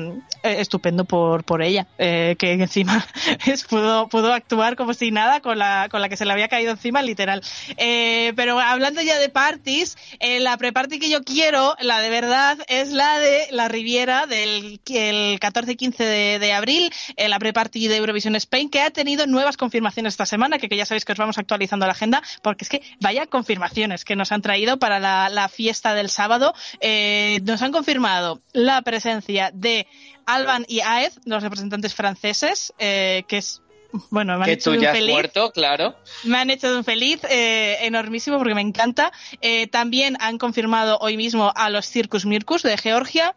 [0.44, 3.06] eh, estupendo por, por ella, eh, que encima
[3.46, 6.48] es, pudo, pudo actuar como si nada con la, con la que se le había
[6.48, 7.42] caído encima, literal.
[7.78, 12.58] Eh, pero hablando ya de parties, eh, la pre-party que yo quiero, la de verdad,
[12.68, 17.40] es la de la Riviera del el 14 y 15 de, de abril, eh, la
[17.40, 21.06] pre-party de Eurovisión Spain, que ha tenido nuevas confirmaciones esta semana, que, que ya sabéis
[21.06, 24.78] que os vamos actualizando la agenda, porque es que vaya confirmaciones que nos han traído
[24.80, 26.54] para la, la fiesta del sábado.
[26.80, 29.88] Eh, nos han confirmado la presencia de
[30.26, 33.62] Alban y Aed, los representantes franceses, eh, que es
[34.10, 35.14] bueno, me han Que hecho tú un has feliz.
[35.14, 35.96] muerto, claro.
[36.26, 39.12] Me han hecho de un feliz eh, enormísimo porque me encanta.
[39.42, 43.36] Eh, también han confirmado hoy mismo a los Circus Mircus de Georgia.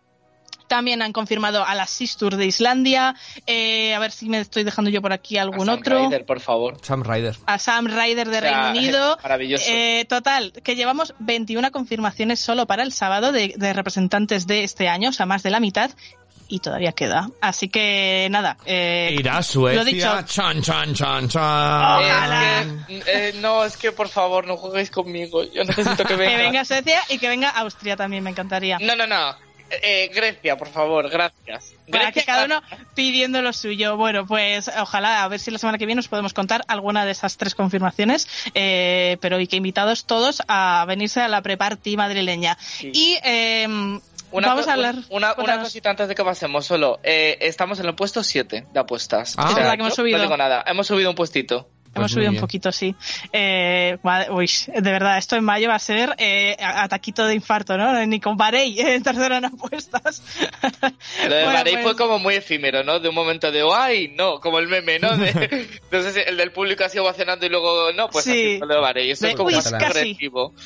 [0.70, 3.16] También han confirmado a las Sisters de Islandia.
[3.44, 5.98] Eh, a ver si me estoy dejando yo por aquí algún A Sam otro.
[6.06, 6.76] Ryder, por favor.
[6.80, 7.34] Sam Ryder.
[7.46, 9.18] A Sam Ryder de O sea, Reino Unido.
[9.20, 9.64] maravilloso.
[9.68, 14.88] Eh, total, que llevamos 21 confirmaciones solo para el sábado de, de representantes de este
[14.88, 15.90] año, o sea, más de la mitad.
[16.52, 17.28] Y todavía queda.
[17.40, 18.56] Así que nada.
[18.64, 19.84] Eh, Irá a Lo Suecia.
[19.84, 20.22] dicho.
[20.26, 21.42] Chan, chan, chan, chan.
[21.42, 22.60] Ojalá.
[22.88, 25.42] Es que, eh, no, es que por favor no juguéis conmigo.
[25.44, 26.30] Yo necesito que venga.
[26.36, 28.78] que venga Suecia y que venga Austria también, me encantaría.
[28.80, 29.34] No, no, no.
[29.70, 31.74] Eh, Grecia, por favor, gracias.
[31.90, 32.62] Para Grecia, que cada uno
[32.94, 33.96] pidiendo lo suyo.
[33.96, 37.12] Bueno, pues ojalá a ver si la semana que viene os podemos contar alguna de
[37.12, 38.28] esas tres confirmaciones.
[38.54, 42.58] Eh, pero y que invitados todos a venirse a la pre-party madrileña.
[42.80, 43.66] Y eh,
[44.32, 44.96] Una, vamos a hablar.
[45.10, 47.00] Una, una cosita antes de que pasemos, solo.
[47.02, 49.34] Eh, estamos en el puesto 7 de apuestas.
[49.36, 49.48] Ah.
[49.50, 50.18] Es verdad que hemos subido.
[50.18, 51.68] No digo nada, hemos subido un puestito.
[51.94, 52.94] Hemos muy subido un poquito, sí.
[53.32, 57.76] Eh, madre- uy, de verdad, esto en mayo va a ser eh, ataquito de infarto,
[57.76, 58.06] ¿no?
[58.06, 60.22] Ni con Barey en tercera en apuestas.
[61.28, 63.00] Lo de Bueno, pues- fue como muy efímero, ¿no?
[63.00, 64.12] De un momento de, ¡ay!
[64.16, 65.16] No, como el meme, ¿no?
[65.16, 68.30] De, no sé si el del público ha sido ovacionando y luego, no, pues Sí.
[68.30, 69.10] así fue lo de.
[69.10, 70.18] Eso De, es como uy, muy casi.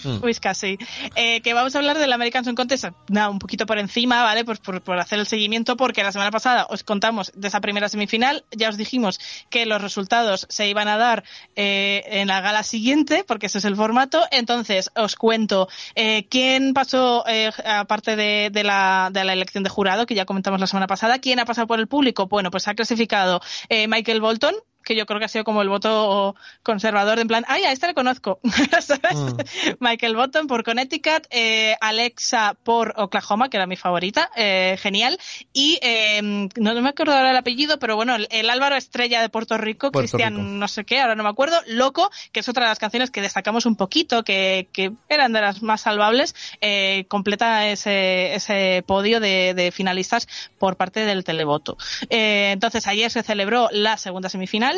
[0.04, 0.24] Mm.
[0.24, 0.78] Uy, casi.
[1.14, 4.44] Eh, que vamos a hablar del American Song Contest, nada, un poquito por encima, ¿vale?
[4.44, 7.88] Pues por, por hacer el seguimiento, porque la semana pasada os contamos de esa primera
[7.88, 11.13] semifinal, ya os dijimos que los resultados se iban a dar
[11.54, 14.24] eh, en la gala siguiente, porque ese es el formato.
[14.32, 19.70] Entonces, os cuento eh, quién pasó, eh, aparte de, de la, de la elección de
[19.70, 22.26] jurado, que ya comentamos la semana pasada, quién ha pasado por el público.
[22.26, 25.68] Bueno, pues ha clasificado eh, Michael Bolton, que yo creo que ha sido como el
[25.68, 28.40] voto conservador, de en plan, ay, a este le conozco,
[28.80, 29.16] ¿sabes?
[29.16, 29.36] Mm.
[29.80, 35.18] Michael Bottom por Connecticut, eh, Alexa por Oklahoma, que era mi favorita, eh, genial,
[35.52, 39.20] y eh, no, no me acuerdo ahora el apellido, pero bueno, el, el Álvaro Estrella
[39.20, 40.48] de Puerto Rico, Puerto Cristian Rico.
[40.48, 43.20] no sé qué, ahora no me acuerdo, Loco, que es otra de las canciones que
[43.20, 49.20] destacamos un poquito, que, que eran de las más salvables, eh, completa ese, ese podio
[49.20, 51.76] de, de finalistas por parte del televoto.
[52.10, 54.73] Eh, entonces ayer se celebró la segunda semifinal,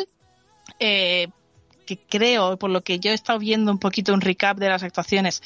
[0.79, 1.27] eh,
[1.85, 4.83] que creo, por lo que yo he estado viendo un poquito un recap de las
[4.83, 5.41] actuaciones,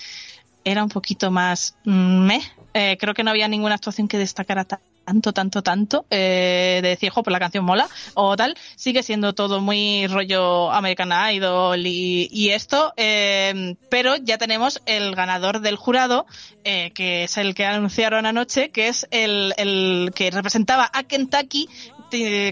[0.64, 2.42] era un poquito más mm, meh.
[2.74, 6.90] Eh, creo que no había ninguna actuación que destacara ta- tanto, tanto, tanto, eh, de
[6.90, 8.56] decir, jo, pues la canción mola o tal.
[8.76, 15.60] Sigue siendo todo muy rollo American Idol y, esto, eh, pero ya tenemos el ganador
[15.62, 16.26] del jurado,
[16.64, 21.68] que es el que anunciaron anoche, que es el, el que representaba a Kentucky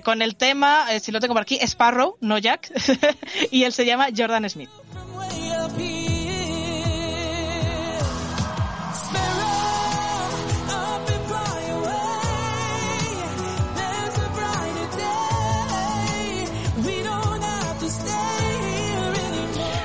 [0.04, 2.72] con el tema, eh, si lo tengo por aquí, Sparrow, no Jack,
[3.52, 4.70] y él se llama Jordan Smith.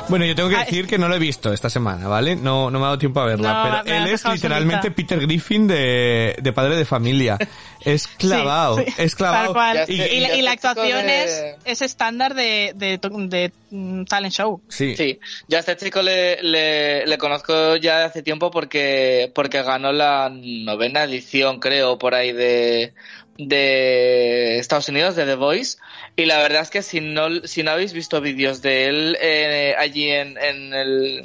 [0.08, 2.36] Bueno, yo tengo que decir que no lo he visto esta semana, ¿vale?
[2.36, 4.94] No, no me ha dado tiempo a verla, No, pero él es literalmente solita.
[4.96, 7.38] Peter Griffin de, de padre de familia.
[7.84, 9.44] Es clavado, Sí, sí, es clavado.
[9.44, 9.76] Tal cual.
[9.76, 14.04] Ya Y, y la, y la actuación de- es, es estándar de, de, de, mm,
[14.04, 14.62] talent show.
[14.70, 14.96] Sí.
[14.96, 19.62] Sí, yo a este chico le, le, le conozco ya de hace tiempo porque, porque
[19.62, 22.94] ganó la novena edición, creo, por ahí de,
[23.38, 25.79] de Estados Unidos, de The Voice.
[26.16, 29.75] Y la verdad es que si no, si no habéis visto vídeos de él eh,
[29.79, 31.25] allí en, en el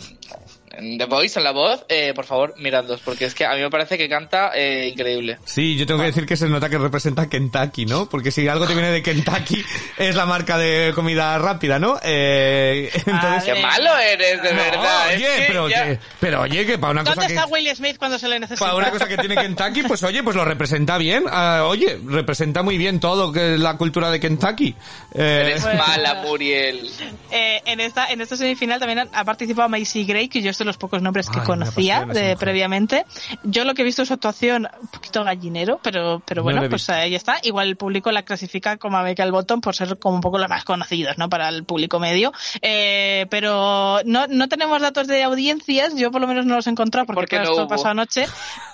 [0.71, 3.61] en The Voice, en la voz, eh, por favor, miradlos, porque es que a mí
[3.61, 5.37] me parece que canta eh, increíble.
[5.45, 8.07] Sí, yo tengo que decir que se nota que representa Kentucky, ¿no?
[8.09, 9.63] Porque si algo te viene de Kentucky
[9.97, 11.99] es la marca de comida rápida, ¿no?
[12.03, 13.53] Eh, entonces...
[13.53, 15.11] ¡Qué malo eres, de No, verdad!
[15.13, 17.33] es oye, que pero, ya- oye, pero oye, que para una cosa ¿Dónde que...
[17.33, 18.65] está Will Smith cuando se le necesita?
[18.65, 21.25] Para una cosa que tiene Kentucky, pues oye, pues lo representa bien.
[21.29, 24.75] Ah, oye, representa muy bien todo que es la cultura de Kentucky.
[25.13, 25.83] Eh, Eres Bueno.
[25.85, 26.89] mala, Muriel.
[27.31, 30.65] Eh, en esta en esta semifinal también ha, ha participado Macy Gray, que yo es
[30.65, 33.05] de los pocos nombres que Ay, conocía de, previamente.
[33.43, 36.69] Yo lo que he visto es su actuación un poquito gallinero, pero pero No bueno,
[36.69, 37.37] pues ahí está.
[37.43, 40.49] Igual el público la clasifica como a Michael Bottom por ser como un poco los
[40.49, 41.29] más conocidos, ¿no?
[41.29, 42.33] Para el público medio.
[42.61, 46.69] Eh, pero no, no tenemos datos de audiencias, yo por lo menos no los he
[46.71, 47.69] encontrado porque, Porque claro, no esto hubo.
[47.69, 48.25] pasó anoche.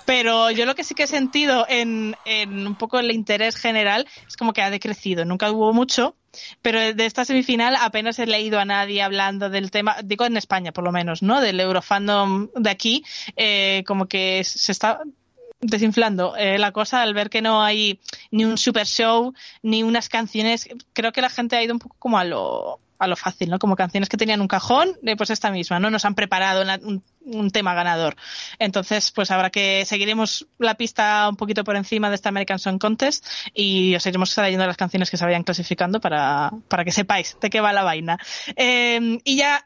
[0.04, 4.06] Pero yo lo que sí que he sentido en, en un poco el interés general
[4.26, 5.24] es como que ha decrecido.
[5.24, 6.14] Nunca hubo mucho,
[6.62, 10.72] pero de esta semifinal apenas he leído a nadie hablando del tema, digo en España
[10.72, 11.40] por lo menos, ¿no?
[11.40, 13.04] Del Eurofandom de aquí,
[13.36, 15.00] eh, como que se está
[15.60, 17.98] desinflando eh, la cosa al ver que no hay
[18.30, 21.96] ni un super show ni unas canciones creo que la gente ha ido un poco
[21.98, 25.30] como a lo a lo fácil no como canciones que tenían un cajón eh, pues
[25.30, 26.64] esta misma no nos han preparado
[27.24, 28.16] un tema ganador.
[28.58, 32.78] Entonces pues habrá que seguiremos la pista un poquito por encima de esta American Song
[32.78, 37.36] Contest y os iremos trayendo las canciones que se vayan clasificando para para que sepáis
[37.40, 38.18] de qué va la vaina.
[38.56, 39.64] Eh, y ya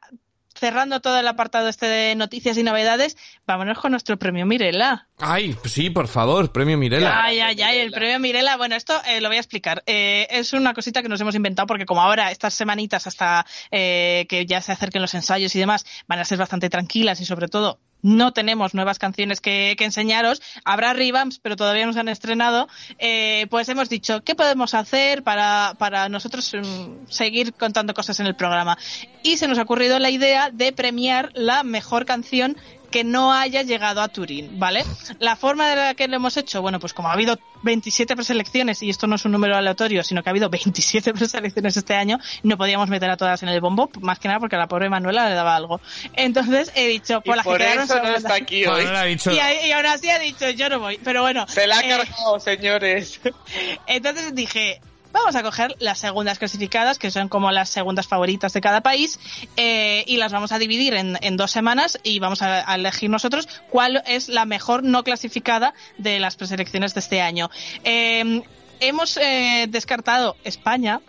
[0.61, 5.09] cerrando todo el apartado este de noticias y novedades, vámonos con nuestro premio Mirela.
[5.19, 7.25] Ay, sí, por favor, premio Mirela.
[7.25, 8.59] Ay, ay, ay, el premio Mirela.
[8.59, 9.83] Bueno, esto eh, lo voy a explicar.
[9.87, 14.27] Eh, es una cosita que nos hemos inventado porque como ahora estas semanitas hasta eh,
[14.29, 17.49] que ya se acerquen los ensayos y demás van a ser bastante tranquilas y sobre
[17.49, 20.43] todo no tenemos nuevas canciones que, que enseñaros.
[20.65, 22.69] Habrá revamps, pero todavía no se han estrenado.
[22.99, 28.27] Eh, pues hemos dicho, ¿qué podemos hacer para, para nosotros mm, seguir contando cosas en
[28.27, 28.79] el programa?
[29.23, 32.57] Y se nos ha ocurrido la idea de premiar la mejor canción
[32.91, 34.85] que no haya llegado a Turín, ¿vale?
[35.19, 38.83] La forma de la que lo hemos hecho, bueno, pues como ha habido 27 preselecciones,
[38.83, 42.19] y esto no es un número aleatorio, sino que ha habido 27 preselecciones este año,
[42.43, 44.89] no podíamos meter a todas en el bombo, más que nada porque a la pobre
[44.89, 45.81] Manuela le daba algo.
[46.15, 48.85] Entonces he dicho, Y por las que por quedaron eso no está aquí hoy.
[48.85, 49.31] Ha dicho...
[49.31, 51.47] Y, y ahora sí ha dicho, yo no voy, pero bueno.
[51.49, 53.21] Se la ha eh, cargado, señores.
[53.87, 54.81] entonces dije,
[55.13, 59.19] vamos a coger las segundas clasificadas, que son como las segundas favoritas de cada país,
[59.57, 63.49] eh, y las vamos a dividir en, en dos semanas y vamos a, elegir nosotros
[63.69, 67.51] cuál es la mejor no clasificada de las preselecciones de este año.
[67.85, 68.43] Eh,
[68.81, 71.01] hemos eh, descartado España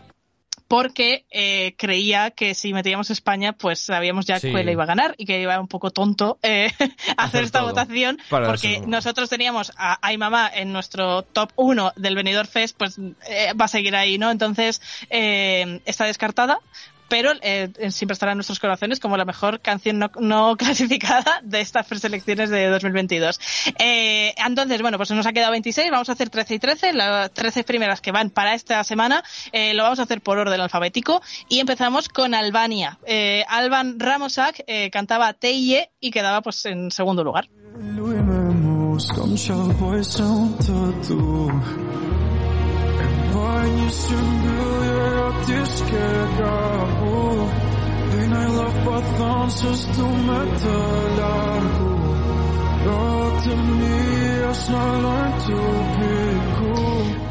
[0.72, 4.54] porque eh, creía que si metíamos España, pues sabíamos ya Sí.
[4.54, 6.72] que le iba a ganar y que iba un poco tonto eh,
[7.18, 8.88] hacer esta votación, Para porque eso.
[8.88, 13.66] nosotros teníamos a Ay Mamá en nuestro top 1 del Benidorm Fest, pues eh, va
[13.66, 14.32] a seguir ahí, ¿no?
[14.32, 16.58] Entonces eh, está descartada.
[17.12, 21.86] Pero eh, siempre estará en nuestros corazones como la mejor canción no, clasificada de estas
[21.86, 23.38] preselecciones de 2022.
[23.78, 27.34] Eh, entonces, bueno, pues nos ha quedado 26, vamos a hacer 13 y 13, las
[27.34, 31.22] 13 primeras que van para esta semana, eh, lo vamos a hacer por orden alfabético
[31.50, 32.98] y empezamos con Albania.
[33.06, 37.50] Eh, Alban Ramosak eh, cantaba Teye y quedaba pues en segundo lugar.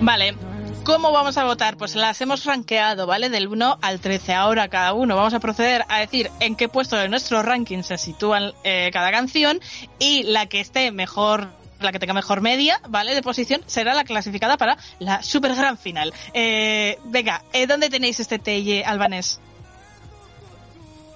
[0.01, 0.35] Vale.
[0.83, 1.77] ¿Cómo vamos a votar?
[1.77, 3.29] Pues las hemos rankeado, ¿vale?
[3.29, 4.35] Del 1 al 13.
[4.35, 7.99] Ahora cada uno vamos a proceder a decir en qué puesto de nuestro ranking se
[7.99, 9.61] sitúan eh, cada canción
[9.99, 13.15] y la que esté mejor la que tenga mejor media, ¿vale?
[13.15, 16.13] De posición, será la clasificada para la super gran final.
[16.35, 19.41] Eh, venga, eh, ¿dónde tenéis este Telle albanés?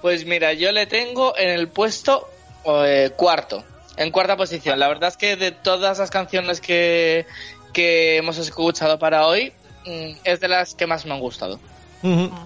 [0.01, 2.27] Pues mira, yo le tengo en el puesto
[2.65, 3.63] eh, cuarto,
[3.97, 4.79] en cuarta posición.
[4.79, 7.25] La verdad es que de todas las canciones que,
[7.73, 9.53] que hemos escuchado para hoy,
[9.85, 11.59] mm, es de las que más me han gustado.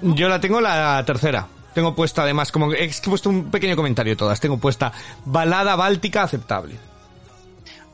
[0.01, 1.47] Yo la tengo la tercera.
[1.73, 4.39] Tengo puesta además, como es que he puesto un pequeño comentario de todas.
[4.39, 4.91] Tengo puesta
[5.25, 6.75] balada báltica aceptable.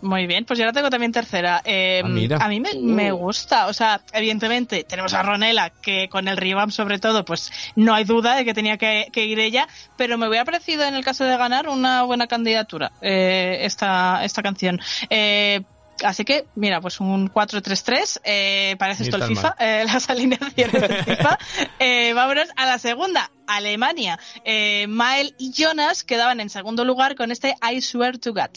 [0.06, 1.62] Muy bien, pues yo la tengo también tercera.
[1.66, 6.28] Eh, Ah, a mí me, me gusta, o sea, evidentemente tenemos a Ronela, que con
[6.28, 9.68] el revamp sobre todo, pues no hay duda de que tenía que, que ir ella,
[9.98, 14.44] pero me hubiera parecido en el caso de ganar una buena candidatura eh, esta, esta
[14.44, 14.80] canción.
[15.10, 15.62] Eh,
[16.04, 21.04] Así que, mira, pues un 4-3-3, eh, parece esto el FIFA, eh, las alineaciones del
[21.04, 21.40] FIFA.
[21.80, 24.20] Eh, vámonos a la segunda, Alemania.
[24.44, 28.50] Eh, Mael y Jonas quedaban en segundo lugar con este I Swear to God.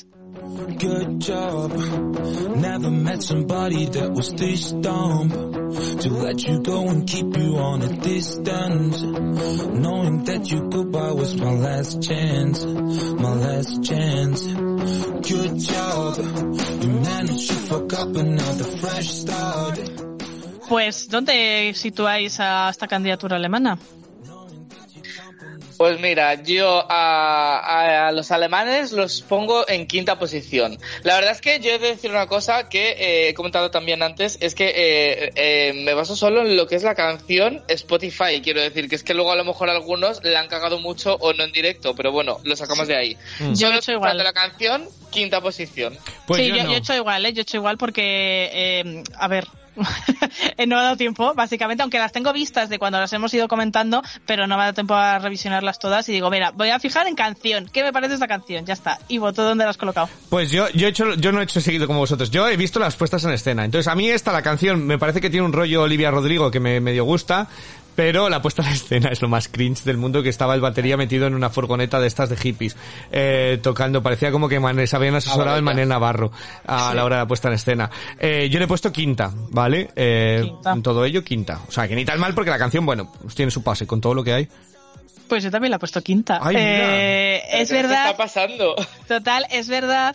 [0.79, 1.73] Good job.
[2.57, 7.83] Never met somebody that was this dumb to let you go and keep you on
[7.83, 9.03] a distance.
[9.03, 14.47] Knowing that your goodbye was my last chance, my last chance.
[14.47, 16.17] Good job.
[16.83, 19.79] You managed to fuck up another fresh start.
[20.69, 23.79] Pues, ¿dónde situáis a esta candidatura alemana?
[25.79, 30.77] Pues mira, yo a, a- a los alemanes los pongo en quinta posición.
[31.05, 34.03] La verdad es que yo he de decir una cosa que eh, he comentado también
[34.03, 38.41] antes, es que eh, eh, me baso solo en lo que es la canción Spotify.
[38.43, 41.33] Quiero decir que es que luego a lo mejor algunos la han cagado mucho o
[41.33, 43.17] no en directo, pero bueno, lo sacamos de ahí.
[43.39, 44.19] Yo Solo he hecho igual.
[44.19, 45.97] la canción, quinta posición.
[46.27, 46.69] Pues sí, yo, yo, no.
[46.71, 47.33] yo he hecho igual, ¿eh?
[47.33, 49.47] Yo he hecho igual porque, eh, a ver,
[50.67, 53.49] no me ha dado tiempo, básicamente, aunque las tengo vistas de cuando las hemos ido
[53.49, 56.79] comentando, pero no me ha dado tiempo a revisionarlas todas y digo, mira, voy a
[56.79, 58.65] fijar en canción, ¿qué me parece esta canción?
[58.67, 58.99] Ya está.
[59.09, 60.09] Y voto donde la has colocado.
[60.29, 62.31] Pues yo, yo, he hecho, yo no he hecho seguido como vosotros.
[62.31, 63.65] Yo he visto las puestas en escena.
[63.65, 66.61] Entonces, a mí esta, la canción, me parece que tiene un rollo Olivia Rodrigo que
[66.61, 67.49] me medio gusta.
[67.99, 70.97] Pero la puesta en escena es lo más cringe del mundo que estaba el batería
[70.97, 72.77] metido en una furgoneta de estas de hippies,
[73.11, 74.05] eh, tocando.
[74.05, 75.65] Parecía como que se habían asesorado el.
[75.65, 76.31] Mané Navarro
[76.65, 77.91] a la hora de la puesta en escena.
[78.21, 79.91] Eh, yo le he puesto quinta, ¿vale?
[79.97, 80.73] Eh, Quinta.
[80.75, 81.61] En todo ello, quinta.
[81.67, 84.01] O sea, que ni tan mal porque la canción, bueno, pues tiene su pase con
[84.01, 84.49] todo lo que hay.
[85.29, 86.39] Pues yo también la he puesto quinta.
[86.41, 86.99] Ay, mira.
[87.01, 88.05] Eh, es ¿Qué te verdad.
[88.11, 88.77] está pasando?
[89.09, 90.15] Total, es verdad.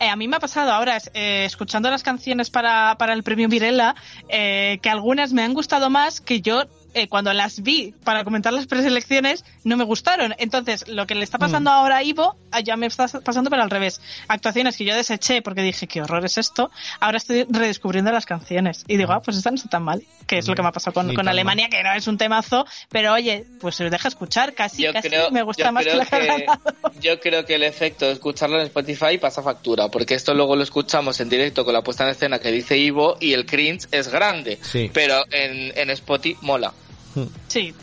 [0.00, 3.48] Eh, a mí me ha pasado ahora, eh, escuchando las canciones para, para el premio
[3.48, 3.94] Virela,
[4.30, 8.52] eh, que algunas me han gustado más que yo eh, cuando las vi para comentar
[8.52, 10.34] las preselecciones no me gustaron.
[10.38, 13.62] Entonces, lo que le está pasando ahora a Ivo, ah, ya me está pasando pero
[13.62, 14.00] al revés.
[14.28, 18.84] Actuaciones que yo deseché porque dije, qué horror es esto, ahora estoy redescubriendo las canciones.
[18.86, 20.72] Y digo, ah, pues esta no está tan mal, que es lo que me ha
[20.72, 24.82] pasado con, Alemania, que no es un temazo, pero oye, pues se deja escuchar, casi,
[24.82, 26.46] Yo casi creo, me gusta más que la que
[27.00, 30.62] yo creo que el efecto de escucharlo en Spotify pasa factura, porque esto luego lo
[30.62, 34.08] escuchamos en directo con la puesta en escena que dice Ivo y el cringe es
[34.08, 34.90] grande, Sí.
[34.92, 36.72] pero en, en Spotify mola.
[37.48, 37.74] Sí,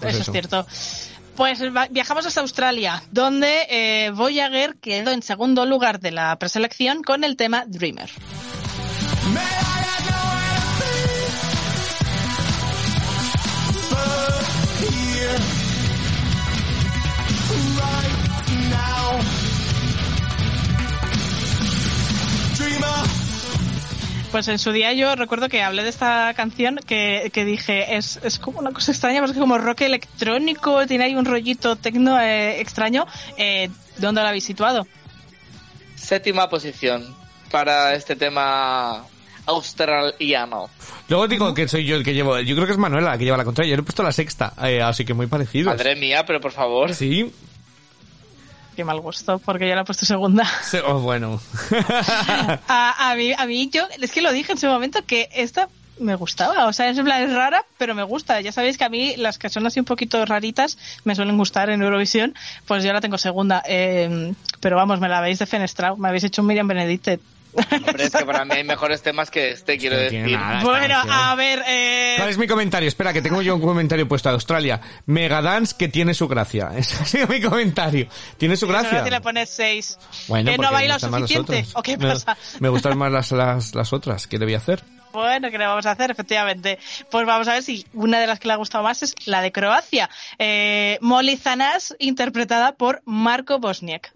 [0.00, 0.30] Pues eso, eso.
[0.30, 0.66] es cierto.
[1.36, 7.02] Pues va- viajamos hasta Australia, donde eh, Voyager quedó en segundo lugar de la preselección
[7.02, 8.10] con el tema Dreamer.
[24.36, 28.20] Pues en su día yo recuerdo que hablé de esta canción que, que dije, es,
[28.22, 32.20] es como una cosa extraña, porque es como rock electrónico, tiene ahí un rollito tecno
[32.20, 33.06] eh, extraño.
[33.38, 34.86] Eh, ¿Dónde la habéis situado?
[35.94, 37.16] Séptima posición
[37.50, 39.06] para este tema
[39.46, 40.68] australiano.
[41.08, 43.24] Luego digo que soy yo el que llevo, yo creo que es Manuela la que
[43.24, 45.70] lleva la contraria, yo le he puesto la sexta, eh, así que muy parecido.
[45.70, 46.92] Madre mía, pero por favor.
[46.92, 47.32] Sí,
[48.76, 50.44] Qué mal gusto, porque yo la he puesto segunda.
[50.62, 51.40] se- oh, bueno.
[52.68, 55.68] A, a mí, a mí yo, es que lo dije en su momento que esta
[55.98, 58.40] me gustaba, o sea, es, es rara, pero me gusta.
[58.42, 61.70] Ya sabéis que a mí las que son así un poquito raritas me suelen gustar
[61.70, 62.34] en Eurovisión,
[62.66, 63.62] pues yo la tengo segunda.
[63.66, 67.18] Eh, pero vamos, me la habéis defenestrado, me habéis hecho un Miriam Benedicte.
[67.56, 70.38] Hombre, es que para mí hay mejores temas que este, quiero No tiene decir.
[70.38, 70.62] nada.
[70.62, 72.88] bueno, a ver, eh, ¿Cuál es mi comentario?
[72.88, 74.80] Espera, que tengo yo un comentario puesto a Australia.
[75.06, 76.70] Megadance que tiene su gracia.
[76.76, 78.08] Ese ha sido mi comentario.
[78.38, 79.04] Tiene su gracia.
[79.04, 79.98] si le pones seis.
[80.28, 81.68] Bueno, que no porque ha me bailado gustan más las suficiente.
[81.74, 82.36] ¿O qué Me- pasa?
[82.60, 84.26] Me gustan más las, las, las otras.
[84.26, 84.82] ¿Qué debía hacer?
[85.12, 86.10] Bueno, ¿qué le vamos a hacer?
[86.10, 86.78] Efectivamente.
[87.10, 89.40] Pues vamos a ver si una de las que le ha gustado más es la
[89.40, 90.10] de Croacia.
[90.38, 94.12] Eh, Molly Zanas, interpretada por Marco Bosniak.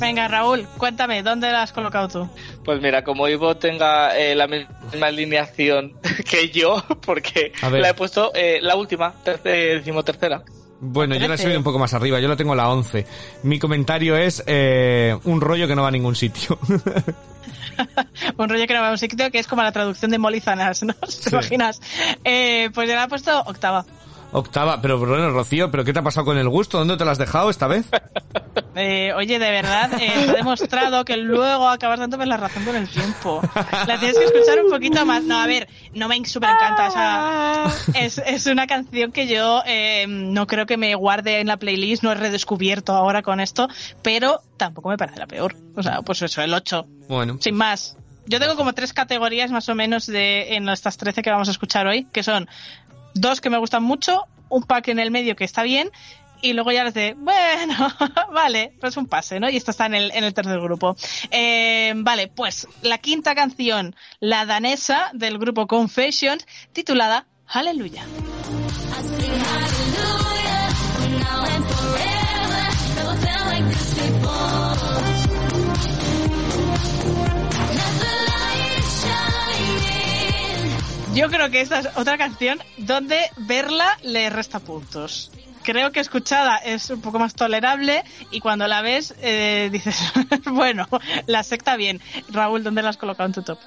[0.00, 2.28] Venga, Raúl, cuéntame, ¿dónde la has colocado tú?
[2.64, 5.94] Pues mira, como Ivo tenga eh, la misma alineación
[6.30, 10.42] que yo, porque la he puesto eh, la última, terce- decimotercera.
[10.80, 12.20] Bueno, yo la he subido un poco más arriba.
[12.20, 13.04] Yo la tengo la 11.
[13.42, 16.58] Mi comentario es eh, un rollo que no va a ningún sitio.
[18.36, 20.40] Un rollo que no va a un sitio que es como la traducción de Molly
[20.40, 20.94] Zanas, ¿no?
[21.00, 21.28] ¿Te Sí.
[21.30, 21.80] imaginas?
[22.24, 23.84] Eh, pues yo la he puesto octava.
[24.32, 24.80] Octava.
[24.80, 26.78] Pero bueno, Rocío, ¿pero qué te ha pasado con el gusto?
[26.78, 27.86] ¿Dónde te lo has dejado esta vez?
[28.80, 32.76] Eh, oye, de verdad, eh, te he demostrado que luego acabas dándome la razón con
[32.76, 33.40] el tiempo.
[33.88, 35.24] La tienes que escuchar un poquito más.
[35.24, 36.86] No, a ver, no me súper encanta.
[36.86, 41.48] O sea, es, es una canción que yo eh, no creo que me guarde en
[41.48, 43.66] la playlist, no he redescubierto ahora con esto,
[44.02, 45.56] pero tampoco me parece la peor.
[45.74, 46.86] O sea, pues eso, el 8.
[47.08, 47.38] Bueno.
[47.40, 47.96] Sin más.
[48.26, 51.50] Yo tengo como tres categorías más o menos de en estas 13 que vamos a
[51.50, 52.46] escuchar hoy, que son
[53.14, 55.90] dos que me gustan mucho, un pack en el medio que está bien,
[56.40, 57.74] y luego ya les de, bueno,
[58.32, 59.50] vale, pues un pase, ¿no?
[59.50, 60.96] Y esto está en el, en el tercer grupo.
[61.30, 68.04] Eh, vale, pues la quinta canción, la danesa del grupo Confessions, titulada Hallelujah.
[81.18, 85.32] Yo creo que esta es otra canción donde verla le resta puntos.
[85.64, 89.96] Creo que escuchada es un poco más tolerable y cuando la ves eh, dices,
[90.52, 90.86] bueno,
[91.26, 92.00] la secta bien.
[92.28, 93.58] Raúl, ¿dónde la has colocado en tu top?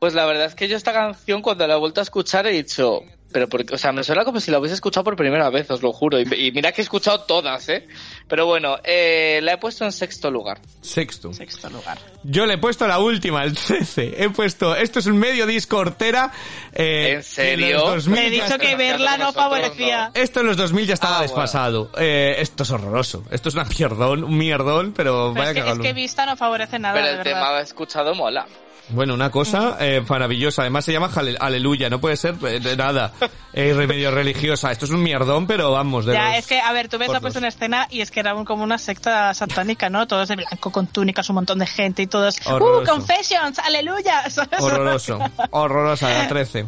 [0.00, 2.50] Pues la verdad es que yo esta canción cuando la he vuelto a escuchar he
[2.50, 3.02] dicho,
[3.32, 5.82] pero porque, o sea, me suena como si la hubiese escuchado por primera vez, os
[5.82, 6.20] lo juro.
[6.20, 7.86] Y, y mira que he escuchado todas, ¿eh?
[8.28, 10.60] Pero bueno, eh, la he puesto en sexto lugar.
[10.80, 11.32] Sexto.
[11.32, 11.98] Sexto lugar.
[12.22, 14.22] Yo le he puesto la última, el 13.
[14.22, 16.30] He puesto, esto es un medio disco hortera.
[16.72, 17.66] eh, ¿En serio?
[17.66, 20.10] que en los 2000 Me he dicho que verla no favorecía.
[20.14, 21.90] Esto en los 2000 ya estaba Ah, desfasado.
[21.98, 23.24] Eh, esto es horroroso.
[23.30, 26.36] Esto es una mierdón, un mierdón, pero Pero vaya es, que, es que vista no
[26.36, 28.46] favorece nada, Pero el tema escuchado mola.
[28.92, 30.62] Bueno, una cosa eh, maravillosa.
[30.62, 31.88] Además se llama Aleluya.
[31.90, 33.12] No puede ser eh, de nada.
[33.52, 34.70] Eh, remedio religiosa.
[34.72, 36.06] Esto es un mierdón, pero vamos.
[36.06, 38.10] De Ya, los es que, a ver, tú ves la puesta en escena y es
[38.10, 40.06] que era un- como una secta satánica, ¿no?
[40.06, 42.92] Todos de blanco, con túnicas, un montón de gente y todos, ¡uh, Horroroso.
[42.92, 44.22] confessions, aleluya!
[44.58, 45.18] Horroroso.
[45.50, 46.66] Horrorosa, la 13.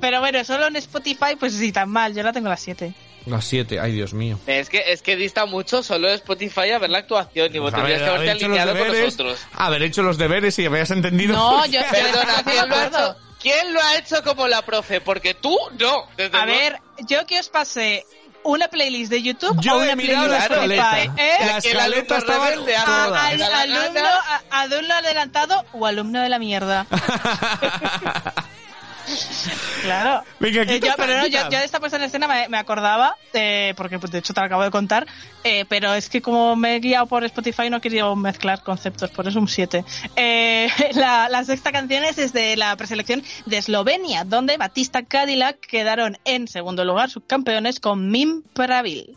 [0.00, 2.92] Pero bueno, solo en Spotify, pues sí, tan mal, yo la tengo a las 7.
[3.26, 3.80] La 7.
[3.80, 4.38] Ay, Dios mío.
[4.46, 7.72] Es que, es que dista mucho solo de Spotify a ver la actuación y vos
[7.72, 9.46] Pues tendrías que haber haberte los alineado con deberes, nosotros.
[9.54, 11.34] haber hecho los deberes y habías entendido.
[11.34, 15.00] No, yo- Perdona, ¿quién lo, ha hecho, ¿quién lo ha hecho como la profe?
[15.00, 16.06] Porque tú no.
[16.16, 16.60] Desde A luego.
[16.60, 18.04] ver, yo que os pasé
[18.44, 21.00] una playlist de YouTube Yo o he una mirado playlist la de escaleta.
[21.02, 21.36] Spotify, ¿eh?
[21.46, 22.76] La escaleta alumno estaba rebelde.
[22.76, 26.86] A- al- alumno, a- alumno adelantado o alumno de la mierda.
[29.82, 30.24] Claro.
[30.40, 33.16] Venga, Eh, yo, pero no, yo, yo de esta puesta en escena me, me acordaba,
[33.32, 35.06] eh, porque pues, de hecho te lo acabo de contar,
[35.44, 39.10] eh, pero es que como me he guiado por Spotify no he querido mezclar conceptos,
[39.10, 39.84] por eso un 7.
[40.16, 46.18] Eh, la, la sexta canción es desde la preselección de Eslovenia, donde Batista Cadillac quedaron
[46.24, 49.16] en segundo lugar subcampeones con Mim Pravil.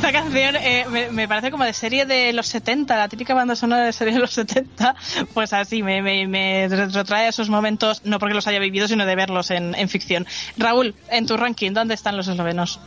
[0.00, 3.54] Esta canción eh, me, me parece como de serie de los 70, la típica banda
[3.54, 4.94] sonora de serie de los 70,
[5.34, 9.04] pues así me, me, me retrotrae a esos momentos, no porque los haya vivido, sino
[9.04, 10.26] de verlos en, en ficción.
[10.56, 12.80] Raúl, en tu ranking, ¿dónde están los eslovenos?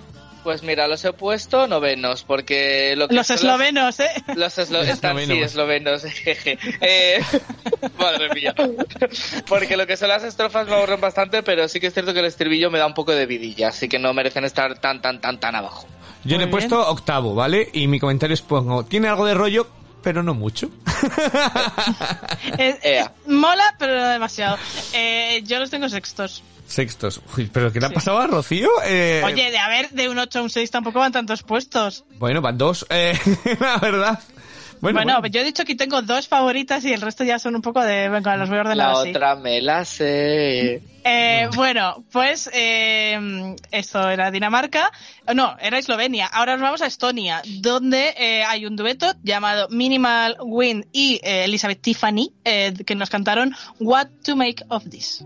[0.43, 4.09] Pues mira, los he puesto novenos, porque lo que Los son eslovenos, ¿eh?
[4.35, 6.01] Los eslo- están, sí, Eslovenos.
[6.01, 6.03] eslovenos.
[6.23, 6.57] jeje.
[6.81, 7.21] Eh,
[7.99, 8.55] madre mía.
[9.47, 12.19] Porque lo que son las estrofas me aburren bastante, pero sí que es cierto que
[12.21, 15.21] el estribillo me da un poco de vidilla, así que no merecen estar tan, tan,
[15.21, 15.85] tan, tan abajo.
[16.23, 16.51] Yo le he bien.
[16.51, 17.69] puesto octavo, ¿vale?
[17.73, 19.67] Y mi comentario es pongo, tiene algo de rollo,
[20.01, 20.69] pero no mucho.
[22.57, 23.03] Es- Ea.
[23.03, 24.57] es- mola, pero no demasiado.
[24.93, 26.43] Eh, yo los tengo sextos.
[26.67, 27.21] Sextos.
[27.37, 27.95] Uy, ¿pero qué le ha Sí.
[27.95, 28.69] pasado a Rocío?
[28.85, 32.05] Eh, Oye, de a ver, de un 8 a un 6 tampoco van tantos puestos.
[32.17, 33.19] Bueno, van dos, eh,
[33.59, 34.19] la verdad.
[34.83, 35.27] Bueno, Bueno, bueno.
[35.33, 38.09] yo he dicho que tengo dos favoritas y el resto ya son un poco de...
[38.09, 39.09] Venga, los voy a ordenar La así.
[39.11, 40.81] otra me la sé.
[41.05, 44.91] Eh, bueno, pues eh, esto era Dinamarca,
[45.33, 46.27] no, era Eslovenia.
[46.27, 51.45] Ahora nos vamos a Estonia, donde eh, hay un dueto llamado Minimal Wind y eh,
[51.45, 55.23] Elizabeth Tiffany, eh, que nos cantaron What to Make of This.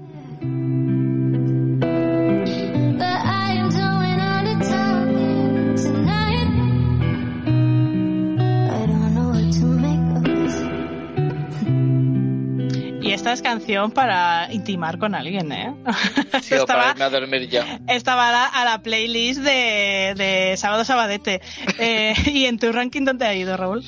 [13.08, 15.74] Y esta es canción para intimar con alguien, ¿eh?
[16.42, 17.80] Sí, o para estaba, irme a dormir ya.
[17.88, 21.42] estaba a la, a la playlist de, de Sábado Sabadete.
[21.80, 23.84] Eh, ¿Y en tu ranking dónde ha ido, Raúl?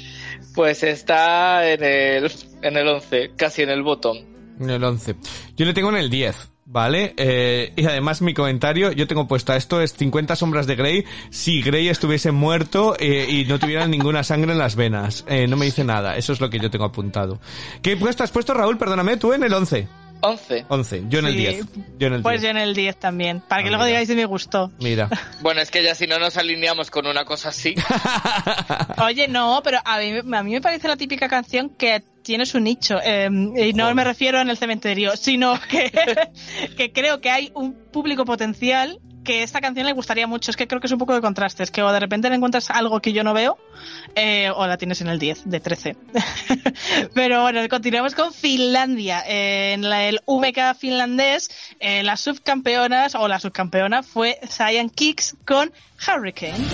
[0.55, 4.17] Pues está en el, en el 11, casi en el botón.
[4.59, 5.15] En el 11.
[5.55, 6.48] Yo le tengo en el 10.
[6.71, 7.15] ¿Vale?
[7.17, 11.63] Eh, y además mi comentario, yo tengo puesto esto es 50 sombras de Grey si
[11.63, 15.25] Grey estuviese muerto eh, y no tuviera ninguna sangre en las venas.
[15.27, 17.39] Eh, no me dice nada, eso es lo que yo tengo apuntado.
[17.81, 18.77] ¿Qué puesto has puesto, Raúl?
[18.77, 19.87] Perdóname, tú en el 11.
[20.21, 20.65] 11.
[20.67, 21.37] 11, yo en el Sí.
[21.39, 21.65] 10.
[21.97, 22.43] Yo en el Pues 10.
[22.43, 23.87] yo en el 10 también, para que Ah, luego mira.
[23.87, 24.71] digáis de mi gusto.
[24.79, 25.09] Mira.
[25.41, 27.73] Bueno, es que ya si no nos alineamos con una cosa así.
[29.03, 32.59] Oye, no, pero a mí, a mí me parece la típica canción que tiene su
[32.59, 32.99] nicho.
[33.03, 35.91] eh, y no me refiero en el cementerio, sino que,
[36.77, 40.49] que creo que hay un público potencial que esta canción le gustaría mucho.
[40.49, 41.61] Es que creo que es un poco de contraste.
[41.61, 43.57] Es que o de repente le encuentras algo que yo no veo,
[44.15, 45.95] eh, o la tienes en el 10, de 13.
[47.13, 49.23] Pero bueno, continuamos con Finlandia.
[49.27, 55.35] Eh, en la- el VK finlandés, eh, las subcampeonas, o la subcampeona, fue Cyan Kicks
[55.45, 55.71] con
[56.07, 56.65] Hurricane.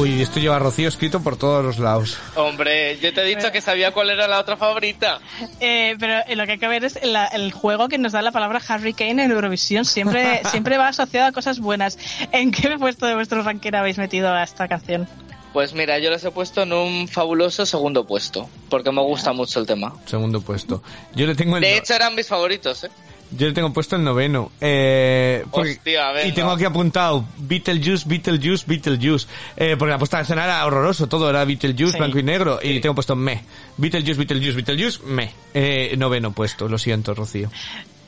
[0.00, 2.16] Uy, esto lleva Rocío escrito por todos los lados.
[2.34, 5.20] Hombre, yo te he dicho que sabía cuál era la otra favorita.
[5.60, 8.22] Eh, pero eh, lo que hay que ver es la- el juego que nos da
[8.22, 9.84] la palabra Hurricane en Eurovisión.
[9.84, 11.98] Siempre, siempre va asociado a cosas buenas.
[12.32, 15.06] ¿En qué puesto de vuestro ranking habéis metido a esta canción?
[15.52, 19.58] Pues mira, yo les he puesto en un fabuloso segundo puesto, porque me gusta mucho
[19.60, 19.92] el tema.
[20.06, 20.82] Segundo puesto.
[21.14, 22.90] Yo le tengo el De hecho, eran mis favoritos, ¿eh?
[23.32, 24.50] Yo le tengo puesto el noveno.
[24.60, 26.26] Eh, porque- Hostia, venga.
[26.28, 29.26] y tengo aquí apuntado Beetlejuice, Beetlejuice, Beetlejuice.
[29.56, 31.98] Eh, porque la puesta de escena era horroroso, todo era Beetlejuice, Sí.
[31.98, 32.58] blanco y negro.
[32.62, 33.42] Y tengo puesto me.
[33.76, 35.30] Beetlejuice, Beetlejuice, Beetlejuice, me.
[35.54, 37.50] Eh, noveno puesto, lo siento, Rocío.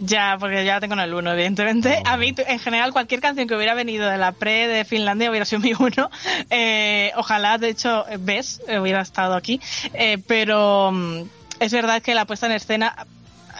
[0.00, 2.02] Ya, porque ya la tengo en el 1, evidentemente.
[2.04, 5.44] A mí, en general, cualquier canción que hubiera venido de la pre de Finlandia hubiera
[5.44, 6.10] sido mi 1.
[6.50, 9.60] Eh, ojalá, de hecho, ves, hubiera estado aquí.
[9.94, 11.22] Eh, pero mm,
[11.60, 13.06] es verdad que la puesta en escena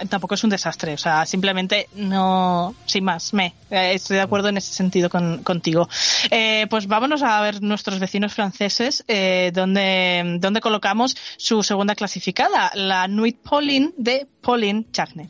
[0.08, 0.94] tampoco es un desastre.
[0.94, 3.54] O sea, simplemente no, sin más, me.
[3.70, 5.88] Eh, estoy de acuerdo en ese sentido con, contigo.
[6.30, 13.08] Eh, pues vámonos a ver nuestros vecinos franceses, eh, donde, colocamos su segunda clasificada, la
[13.08, 15.28] Nuit Pauline de Pauline Charney.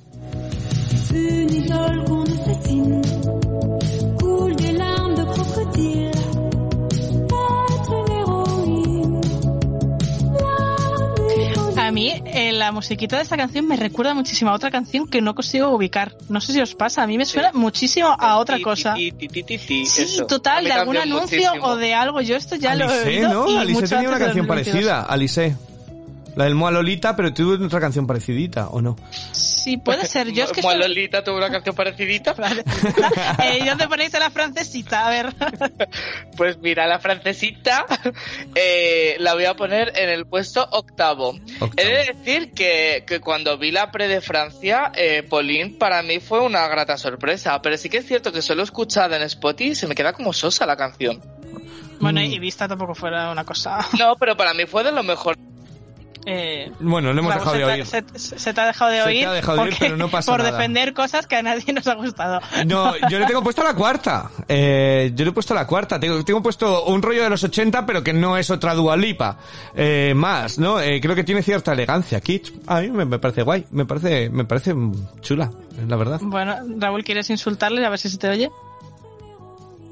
[12.14, 15.34] Mí, eh, la musiquita de esta canción me recuerda muchísimo a otra canción que no
[15.34, 16.14] consigo ubicar.
[16.28, 18.94] No sé si os pasa, a mí me suena muchísimo a otra cosa.
[18.94, 19.12] Sí,
[19.98, 20.26] eso.
[20.26, 21.66] Total, de algún anuncio muchísimo.
[21.66, 22.20] o de algo.
[22.20, 23.28] Yo esto ya lo he oído.
[23.30, 23.50] ¿no?
[23.50, 24.48] y Alice tenía una canción 2022.
[24.48, 25.56] parecida, Alice.
[26.35, 28.97] La del Moa Lolita, pero tuvo otra canción parecidita, ¿o no?
[29.33, 30.33] Sí, puede ser.
[30.33, 32.35] Yo es que Mo- esto- Lolita tuvo una canción parecidita.
[33.45, 35.07] eh, ¿y ¿Dónde ponéis a la francesita?
[35.07, 35.26] A ver.
[36.37, 37.85] Pues mira, la francesita
[38.55, 41.28] eh, la voy a poner en el puesto octavo.
[41.61, 41.72] Octavo.
[41.76, 46.18] He de decir que, que cuando vi la pre de Francia, eh, Pauline para mí
[46.20, 49.74] fue una grata sorpresa, pero sí que es cierto que solo escuchada en Spotify y
[49.74, 51.20] se me queda como sosa la canción.
[52.01, 52.24] Bueno, Mm.
[52.24, 53.78] y vista tampoco fuera una cosa.
[53.99, 55.37] No, pero para mí fue de lo mejor.
[56.25, 57.87] Eh, Bueno, lo hemos dejado de se oír.
[57.87, 60.09] Se, se te ha dejado de Se te oír, ha dejado de oír, pero no
[60.09, 60.53] pasa por nada.
[60.57, 62.41] defender cosas que a nadie nos ha gustado.
[62.66, 64.31] No, yo le tengo puesto la cuarta.
[64.49, 65.99] Eh, yo le he puesto la cuarta.
[65.99, 69.39] Tengo, tengo puesto un rollo de los 80, pero que no es otra Dualipa.
[69.75, 70.77] Eh, más, ¿no?
[70.77, 72.20] Creo que tiene cierta elegancia.
[72.20, 72.53] Kitsch.
[72.66, 73.66] A mí me, me parece guay.
[73.70, 74.75] Me parece, me parece
[75.20, 75.51] chula,
[75.89, 76.20] la verdad.
[76.23, 77.85] Bueno, Raúl, ¿quieres insultarle?
[77.85, 78.51] A ver si se te oye.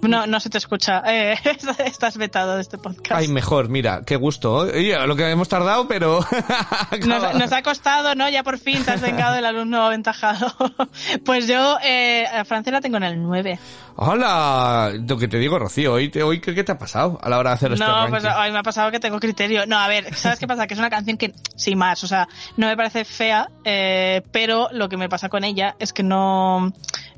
[0.03, 1.03] No, no se te escucha.
[1.07, 1.37] Eh,
[1.85, 3.13] estás vetado de este podcast.
[3.13, 4.55] Ay, mejor, mira, qué gusto.
[4.55, 6.21] Oye, lo que hemos tardado, pero...
[7.07, 8.29] Nos, nos ha costado, ¿no?
[8.29, 10.55] Ya por fin te has vengado del alumno aventajado.
[11.25, 13.59] Pues yo eh, a Francia la tengo en el 9.
[13.97, 17.39] Hola, lo que te digo, Rocío, hoy, te, hoy ¿qué, te ha pasado a la
[17.39, 19.67] hora de hacer este No, pues hoy me ha pasado que tengo criterio.
[19.67, 20.67] No, a ver, ¿sabes qué pasa?
[20.67, 24.69] Que es una canción que, sin más, o sea, no me parece fea, eh, pero
[24.73, 26.73] lo que me pasa con ella es que no,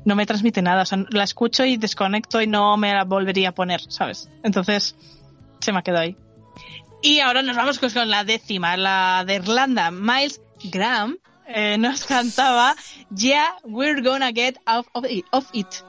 [0.05, 0.83] no me transmite nada.
[0.83, 4.29] O sea, la escucho y desconecto y no me la volvería a poner, ¿sabes?
[4.43, 4.95] Entonces,
[5.59, 6.17] se me ha quedado ahí.
[7.01, 9.91] Y ahora nos vamos con la décima, la de Irlanda.
[9.91, 12.75] Miles Graham eh, nos cantaba
[13.15, 15.25] Yeah, we're gonna get out of it.
[15.31, 15.83] Of it.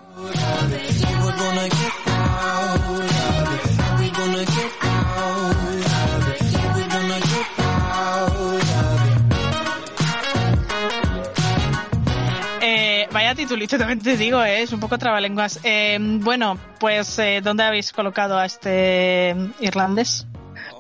[13.35, 15.61] Eh, vaya titulito también te digo, eh, es un poco trabalenguas.
[15.65, 20.27] Eh, bueno, pues eh, ¿dónde habéis colocado a este irlandés?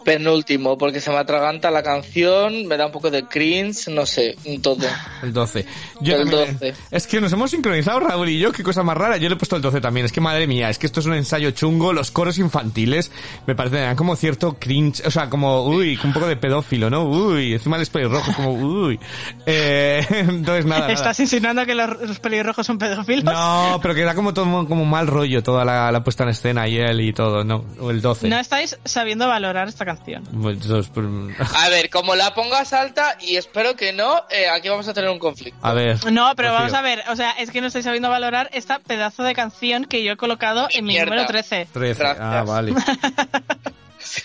[0.04, 4.36] Penúltimo, porque se me atraganta la canción, me da un poco de cringe, no sé,
[4.44, 4.86] un todo.
[5.22, 5.64] El 12.
[6.00, 6.74] Yo El también- 12.
[6.90, 9.16] Es que nos hemos sincronizado, Raúl y yo, qué cosa más rara.
[9.16, 10.06] Yo le he puesto el 12 también.
[10.06, 11.92] Es que madre mía, es que esto es un ensayo chungo.
[11.92, 13.10] Los coros infantiles
[13.46, 17.04] me parecen como cierto cringe, o sea, como, uy, un poco de pedófilo, ¿no?
[17.04, 18.98] Uy, encima el pelirrojo, como, uy.
[19.46, 20.92] Eh, entonces nada, nada.
[20.92, 23.24] ¿Estás insinuando que los, los pelirrojos son pedófilos?
[23.24, 26.68] No, pero que da como todo como mal rollo toda la, la puesta en escena
[26.68, 27.64] y él y todo, ¿no?
[27.80, 28.28] O el 12.
[28.28, 29.93] No estáis sabiendo valorar esta canción.
[30.40, 30.58] Pues,
[31.56, 35.10] A ver, como la pongas alta, y espero que no, eh, aquí vamos a tener
[35.10, 35.58] un conflicto.
[35.66, 36.12] a ver.
[36.12, 39.22] No, pero vamos a ver, o sea, es que no estáis sabiendo valorar esta pedazo
[39.22, 41.10] de canción que yo he colocado en mi Mierda.
[41.10, 41.68] número 13.
[41.72, 41.98] 13.
[42.02, 42.18] Gracias.
[42.20, 42.74] Ah, vale.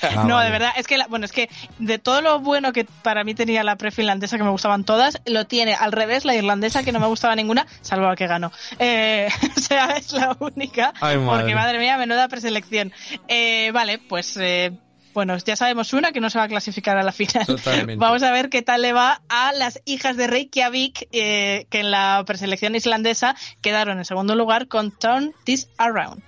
[0.03, 0.45] Ah, no, vale.
[0.47, 1.49] de verdad, es que, la- bueno, es que
[1.79, 5.47] de todo lo bueno que para mí tenía la pre-finlandesa, que me gustaban todas, lo
[5.47, 8.51] tiene al revés la irlandesa, que no me gustaba ninguna, salvo la que ganó.
[8.77, 11.39] Eh, o sea, es la única, Ay, madre.
[11.43, 12.91] porque madre mía, menuda preselección.
[13.29, 14.73] Eh, vale, pues, eh,
[15.13, 17.45] bueno, ya sabemos una que no se va a clasificar a la final.
[17.45, 17.95] Totalmente.
[17.99, 21.91] Vamos a ver qué tal le va a las hijas de Reykjavik, eh, que en
[21.91, 26.23] la preselección islandesa quedaron en segundo lugar con Turn This Around.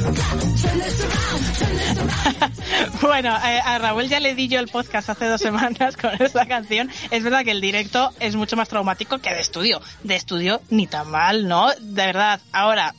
[3.00, 6.46] Bueno, eh, a Raúl ya le di yo el podcast hace dos semanas con esta
[6.46, 6.90] canción.
[7.10, 9.80] Es verdad que el directo es mucho más traumático que de estudio.
[10.02, 11.68] De estudio ni tan mal, ¿no?
[11.80, 12.40] De verdad.
[12.52, 12.94] Ahora,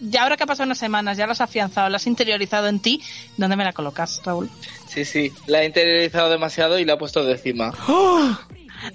[0.00, 2.80] ya ahora que ha pasado unas semanas, ya lo has afianzado, lo has interiorizado en
[2.80, 3.02] ti,
[3.36, 4.50] ¿dónde me la colocas, Raúl?
[4.88, 7.72] Sí, sí, la he interiorizado demasiado y la he puesto de encima.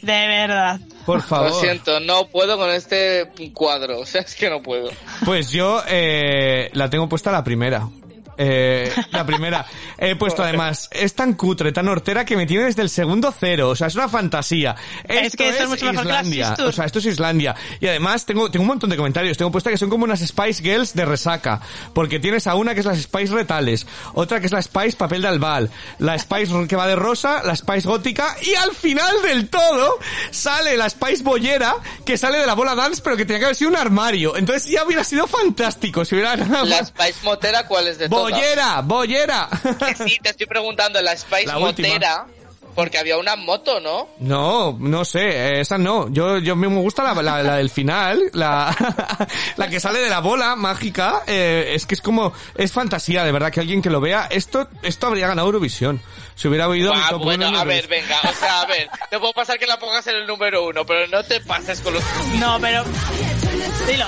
[0.01, 0.79] De verdad.
[1.05, 1.49] Por favor.
[1.49, 4.89] Lo siento, no puedo con este cuadro, o sea, es que no puedo.
[5.25, 7.87] Pues yo eh, la tengo puesta la primera.
[8.43, 9.65] Eh, la primera.
[9.99, 13.69] He puesto además, es tan cutre, tan hortera que me tiene desde el segundo cero.
[13.69, 14.75] O sea, es una fantasía.
[15.03, 16.55] Es que esto es mucho mejor que la Islandia.
[16.65, 17.55] O sea, esto es Islandia.
[17.79, 19.37] Y además tengo, tengo un montón de comentarios.
[19.37, 21.61] Tengo puesta que son como unas Spice Girls de resaca.
[21.93, 25.21] Porque tienes a una que es las Spice retales, otra que es la Spice papel
[25.21, 25.69] de albal,
[25.99, 29.99] la Spice que va de rosa, la Spice gótica y al final del todo
[30.31, 31.75] sale la Spice bollera
[32.05, 34.35] que sale de la bola dance pero que tenía que haber sido un armario.
[34.35, 36.65] Entonces ya hubiera sido fantástico si hubiera ganado.
[36.65, 38.30] La Spice Motera, ¿cuál es de todas?
[38.35, 39.49] Bollera, bollera.
[40.05, 41.87] Sí, te estoy preguntando, la Spice La última.
[41.89, 42.25] Motera,
[42.73, 44.07] porque había una moto, ¿no?
[44.19, 46.07] No, no sé, esa no.
[46.09, 48.73] Yo, yo me gusta la, la, la del final, la,
[49.57, 51.21] la que sale de la bola mágica.
[51.27, 54.69] eh, es que es como, es fantasía, de verdad, que alguien que lo vea, esto,
[54.83, 56.01] esto habría ganado Eurovisión.
[56.35, 59.59] Si hubiera oído Ah, bueno, a ver, venga, o sea, a ver, te puedo pasar
[59.59, 62.03] que la pongas en el número uno, pero no te pases con los...
[62.39, 62.83] No, pero...
[63.85, 64.05] Dilo.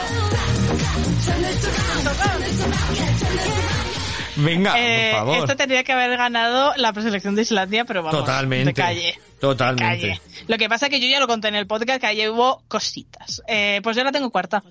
[4.44, 5.38] Venga, Eh, por favor.
[5.40, 8.66] Esto tendría que haber ganado la preselección de Islandia, pero vamos, Totalmente.
[8.66, 9.20] de calle.
[9.40, 10.08] Totalmente.
[10.10, 10.22] Calle.
[10.48, 12.64] Lo que pasa es que yo ya lo conté en el podcast, que ahí hubo
[12.68, 13.42] cositas.
[13.48, 14.64] Eh, pues yo la tengo cuarta.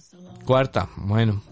[0.45, 1.43] Cuarta, bueno.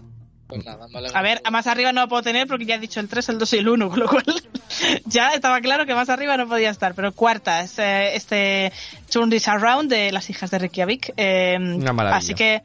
[0.47, 0.85] Pues nada.
[1.13, 3.29] A ver, a más arriba no la puedo tener porque ya he dicho el 3,
[3.29, 4.25] el 2 y el 1, con lo cual
[5.05, 6.93] ya estaba claro que más arriba no podía estar.
[6.93, 8.73] Pero cuarta, es, eh, este
[9.09, 11.13] Turn This Around de las hijas de Reykjavik.
[11.15, 12.17] Eh, Una maravilla.
[12.17, 12.63] Así que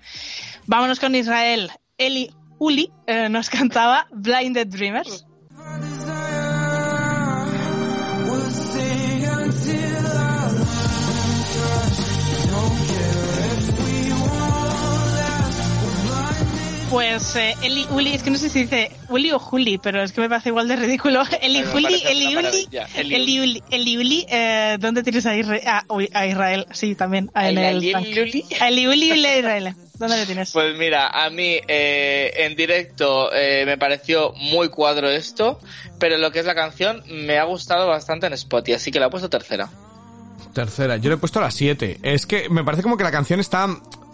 [0.67, 1.71] vámonos con Israel.
[1.97, 5.26] Eli Uli eh, nos cantaba Blinded Dreamers.
[5.67, 5.96] World
[16.91, 20.13] Pues eh, Eli Uli, es que no sé si dice Uli o Juli, pero es
[20.13, 21.23] que me parece igual de ridículo.
[21.43, 22.69] Eli Juli, Eli Uli.
[22.97, 26.67] Eli Uli, Eli Uli, eh, ¿dónde tienes a, Isra- a- uy, a Israel?
[26.73, 27.93] Sí, también, a- el Uli.
[28.61, 29.75] A Eli Uli y a Israel.
[29.99, 30.53] ¿Dónde le tienes?
[30.53, 35.59] Pues mira, a mí eh, en directo eh, me pareció muy cuadro esto,
[35.99, 39.07] pero lo que es la canción me ha gustado bastante en Spotify, así que la
[39.07, 39.69] he puesto tercera.
[40.55, 41.99] Tercera, yo le he puesto la 7.
[42.03, 43.67] Es que me parece como que la canción está...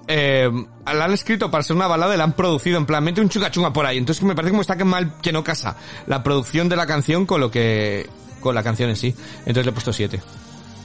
[0.09, 0.51] Eh,
[0.93, 3.29] la han escrito para ser una balada y la han producido en plan, mete un
[3.29, 3.99] chunga chunga por ahí.
[3.99, 5.77] Entonces me parece como está que mal que no casa
[6.07, 8.09] la producción de la canción con lo que...
[8.41, 9.15] con la canción en sí.
[9.41, 10.21] Entonces le he puesto 7.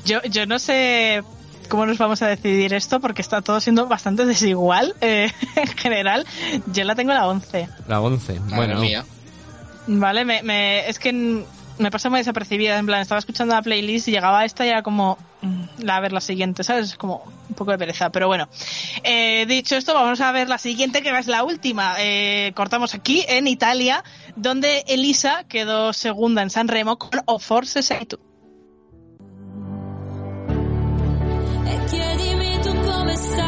[0.05, 1.23] Yo, yo no sé
[1.67, 6.25] cómo nos vamos a decidir esto porque está todo siendo bastante desigual eh, en general.
[6.67, 7.67] Yo la tengo la 11.
[7.87, 8.39] La 11.
[8.39, 8.79] Madre Bueno.
[8.79, 9.05] mía.
[9.87, 11.43] Vale, me, me- es que
[11.79, 12.77] me pasa muy desapercibida.
[12.77, 15.99] En plan, estaba escuchando la playlist y llegaba esta y era como, mm, la a
[15.99, 16.91] ver la siguiente, ¿sabes?
[16.91, 18.47] Es como un poco de pereza, pero bueno.
[19.03, 21.95] Eh, dicho esto, vamos a ver la siguiente, que es la última.
[21.99, 24.03] Eh, cortamos aquí, en Italia,
[24.35, 28.17] donde Elisa quedó segunda en San Remo con O Forse Sei Tu.
[31.65, 33.46] E tu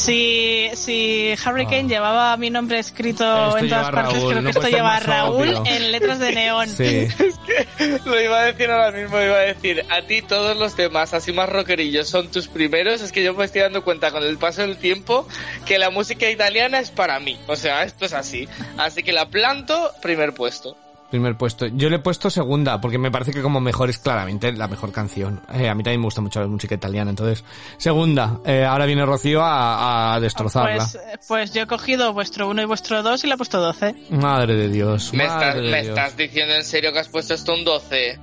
[0.00, 4.50] Si, si Harry Kane llevaba mi nombre escrito Esto en todas partes, Raúl, creo no
[4.50, 5.62] que esto lleva a Raúl obvio.
[5.66, 6.68] en letras de neón.
[6.70, 7.06] Sí.
[8.06, 11.32] Lo iba a decir ahora mismo, iba a decir, a ti todos los temas así
[11.32, 14.62] más rockerillos son tus primeros, es que yo me estoy dando cuenta con el paso
[14.62, 15.28] del tiempo
[15.66, 18.48] que la música italiana es para mí, o sea, esto es así.
[18.78, 20.78] Así que la planto, primer puesto.
[21.10, 21.66] Primer puesto.
[21.66, 24.92] Yo le he puesto segunda, porque me parece que como mejor es claramente la mejor
[24.92, 25.40] canción.
[25.52, 27.44] Eh, a mí también me gusta mucho la música italiana, entonces,
[27.78, 28.38] segunda.
[28.44, 30.76] Eh, ahora viene Rocío a, a destrozarla.
[30.76, 33.94] Pues, pues yo he cogido vuestro 1 y vuestro 2 y le he puesto 12.
[34.10, 35.12] Madre de Dios.
[35.12, 35.98] ¿Me, madre estás, de me Dios.
[35.98, 38.18] estás diciendo en serio que has puesto esto un 12?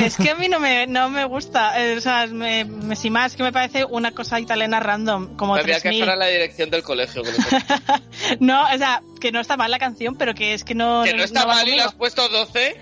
[0.00, 3.10] Es que a mí no me, no me gusta, eh, o sea, me, me, si
[3.10, 6.18] más que me parece una cosa italiana random, como Me voy a quejar a 3000.
[6.18, 7.22] la dirección del colegio.
[8.40, 11.02] No, o sea, que no está mal la canción, pero que es que no.
[11.04, 11.88] que no está mal y conmigo.
[11.88, 12.76] has puesto 12.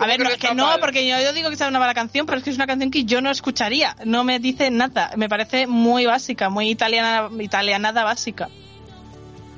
[0.00, 0.80] A ver, no, ¿Cómo que no, mal?
[0.80, 2.90] porque yo, yo digo que sea una mala canción, pero es que es una canción
[2.90, 3.96] que yo no escucharía.
[4.04, 5.12] No me dice nada.
[5.16, 8.48] Me parece muy básica, muy italiana, italianada básica.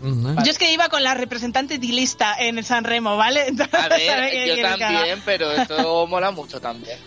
[0.03, 3.45] Yo es que iba con la representante de lista en el San Remo, ¿vale?
[3.49, 6.99] Entonces, A ¿sabe ver, yo también, pero esto mola mucho también.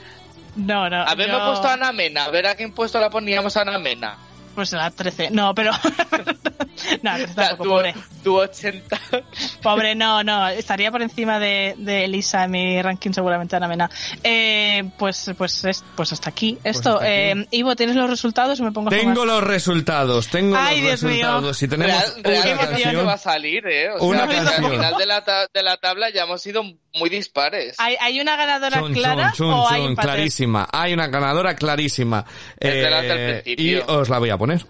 [0.56, 1.02] No, no.
[1.08, 3.80] Haberme yo- puesto a Ana Mena, a ver a qué impuesto la poníamos a Ana
[3.80, 4.18] Mena.
[4.54, 5.32] Pues la 13.
[5.32, 5.72] No, pero.
[7.02, 7.96] no, 13 O sea, tampoco, tu, pobre.
[8.24, 9.00] tu 80.
[9.62, 10.48] Pobre, no, no.
[10.50, 13.90] Estaría por encima de, de Elisa en mi ranking, seguramente, Ana Mena.
[14.24, 16.58] Eh, pues, pues, es, pues hasta aquí.
[16.64, 16.96] Esto.
[16.96, 17.14] hasta aquí.
[17.14, 21.00] Eh, Ivo, ¿tienes los resultados o me pongo a Tengo los resultados, tengo Ay, los
[21.02, 21.12] Dios mío.
[21.28, 21.58] resultados.
[21.58, 23.90] Si tenemos Real, una realmente canción, que va a salir, ¿eh?
[24.00, 24.66] O Una sea, canción.
[24.66, 26.64] al final de la, ta- de la tabla ya hemos sido
[26.96, 27.76] muy dispares.
[27.80, 30.12] ¿Hay, hay una ganadora Chun, clara chun, chun, o hay chun, empates?
[30.14, 30.68] clarísima.
[30.72, 32.26] Hay una ganadora clarísima.
[32.60, 34.66] Eh, y os la voy a poner.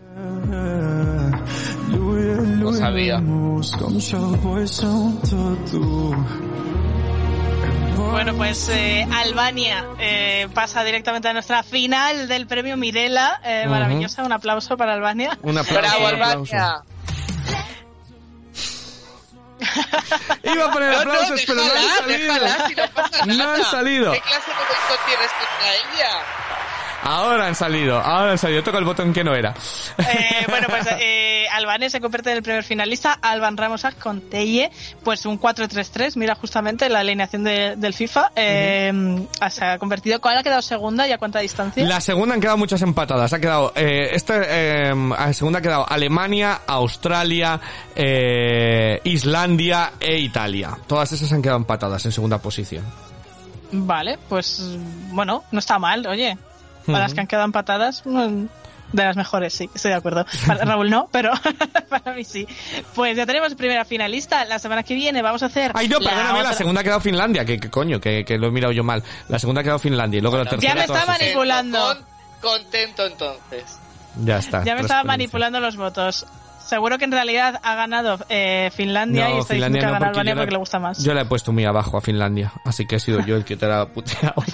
[2.84, 3.22] Sabía.
[7.96, 13.40] Bueno, pues eh, Albania eh, pasa directamente a nuestra final del premio Mirela.
[13.42, 13.68] Eh.
[13.70, 15.38] Maravillosa, un aplauso para Albania.
[15.44, 15.80] Un aplauso.
[15.80, 16.56] Bravo, un aplauso.
[16.56, 16.84] Albania.
[20.44, 22.34] Iba a poner No, no, aplausos, pero no han salido.
[22.34, 24.12] déjala, si no pasa No han salido.
[24.12, 26.12] ¿Qué clase de boicot tienes contra ella?
[27.04, 28.64] Ahora han salido, ahora han salido.
[28.64, 29.54] Toca el botón que no era.
[29.98, 33.14] Eh, bueno, pues eh, Albania se convierte en el primer finalista.
[33.22, 34.72] Alban Ramosak con Telle,
[35.04, 36.16] pues un 4-3-3.
[36.16, 38.32] Mira, justamente la alineación de- del FIFA.
[38.36, 40.20] Eh, Se ha convertido.
[40.22, 41.84] ¿Cuál ha quedado segunda y a cuánta distancia?
[41.86, 43.34] La segunda han quedado muchas empatadas.
[43.34, 44.94] Ha quedado, eh, esta eh,
[45.34, 47.60] segunda ha quedado Alemania, Australia,
[47.96, 50.78] eh, Islandia e Italia.
[50.88, 52.86] Todas esas han quedado empatadas en segunda posición.
[53.72, 54.62] Vale, pues
[55.12, 56.38] bueno, no está mal, oye.
[56.86, 57.16] Para las Ujú.
[57.16, 60.26] que han quedado empatadas, de las mejores, sí, estoy de acuerdo.
[60.46, 61.32] Para Raúl no, pero
[61.90, 62.46] para mí sí.
[62.94, 64.46] Pues ya tenemos primera finalista.
[64.46, 65.72] La semana que viene vamos a hacer.
[65.74, 67.44] Ay, no, la perdóname, la otra- segunda ha quedado Finlandia.
[67.46, 69.04] Que, que coño, que, que lo he mirado yo mal.
[69.30, 70.74] La segunda ha quedado Finlandia y luego la tercera.
[70.74, 71.80] Ya me está manipulando.
[71.80, 72.06] Con-
[72.62, 73.80] contento entonces.
[74.24, 74.64] Ya está.
[74.64, 76.28] Ya me estaba manipulando los votos.
[76.74, 79.88] Seguro que en realidad ha ganado eh, Finlandia No, y está Finlandia diciendo que ha
[79.88, 81.04] no, ganado porque Albania la- porque le gusta más.
[81.04, 83.56] Yo la he puesto muy abajo a Finlandia, así que he sido yo el que
[83.58, 84.34] te la ha puteado.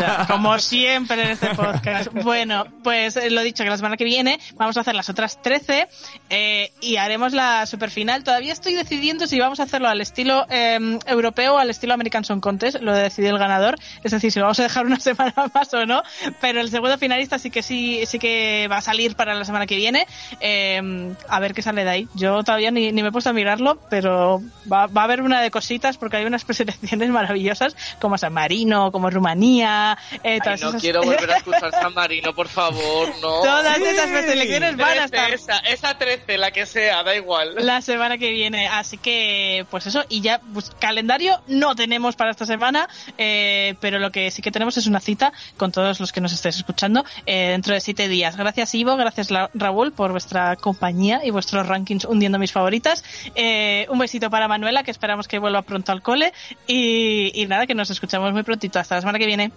[0.00, 2.10] Ya, como siempre en este podcast.
[2.12, 5.40] Bueno, pues eh, lo dicho, que la semana que viene vamos a hacer las otras
[5.42, 5.88] 13
[6.30, 8.24] eh, y haremos la superfinal.
[8.24, 12.24] Todavía estoy decidiendo si vamos a hacerlo al estilo eh, europeo o al estilo American
[12.24, 12.80] Song Contest.
[12.80, 13.76] Lo decidió el ganador.
[14.02, 16.02] Es decir, si lo vamos a dejar una semana más o no.
[16.40, 19.66] Pero el segundo finalista sí que sí, sí que va a salir para la semana
[19.66, 20.06] que viene.
[20.40, 22.08] Eh, a ver qué sale de ahí.
[22.14, 24.40] Yo todavía ni, ni me he puesto a mirarlo, pero
[24.70, 28.92] va, va a haber una de cositas porque hay unas preselecciones maravillosas como San Marino,
[28.92, 29.98] como Rumanía.
[30.24, 33.40] Eh, Ay, no esas- quiero volver a escuchar San Marino, por favor, no.
[33.42, 37.54] Todas esas preselecciones van a 13, estar esa, esa 13, la que sea, da igual.
[37.58, 38.68] la semana que viene.
[38.68, 42.88] Así que, pues eso, y ya, pues calendario no tenemos para esta semana,
[43.18, 46.32] eh, pero lo que sí que tenemos es una cita con todos los que nos
[46.32, 48.36] estéis escuchando eh, dentro de siete días.
[48.36, 50.56] Gracias Ivo, gracias Raúl por vuestra
[51.02, 53.04] y vuestros rankings hundiendo mis favoritas.
[53.34, 56.32] Eh, un besito para Manuela, que esperamos que vuelva pronto al cole.
[56.66, 58.78] Y, y nada, que nos escuchamos muy prontito.
[58.78, 59.52] Hasta la semana que viene.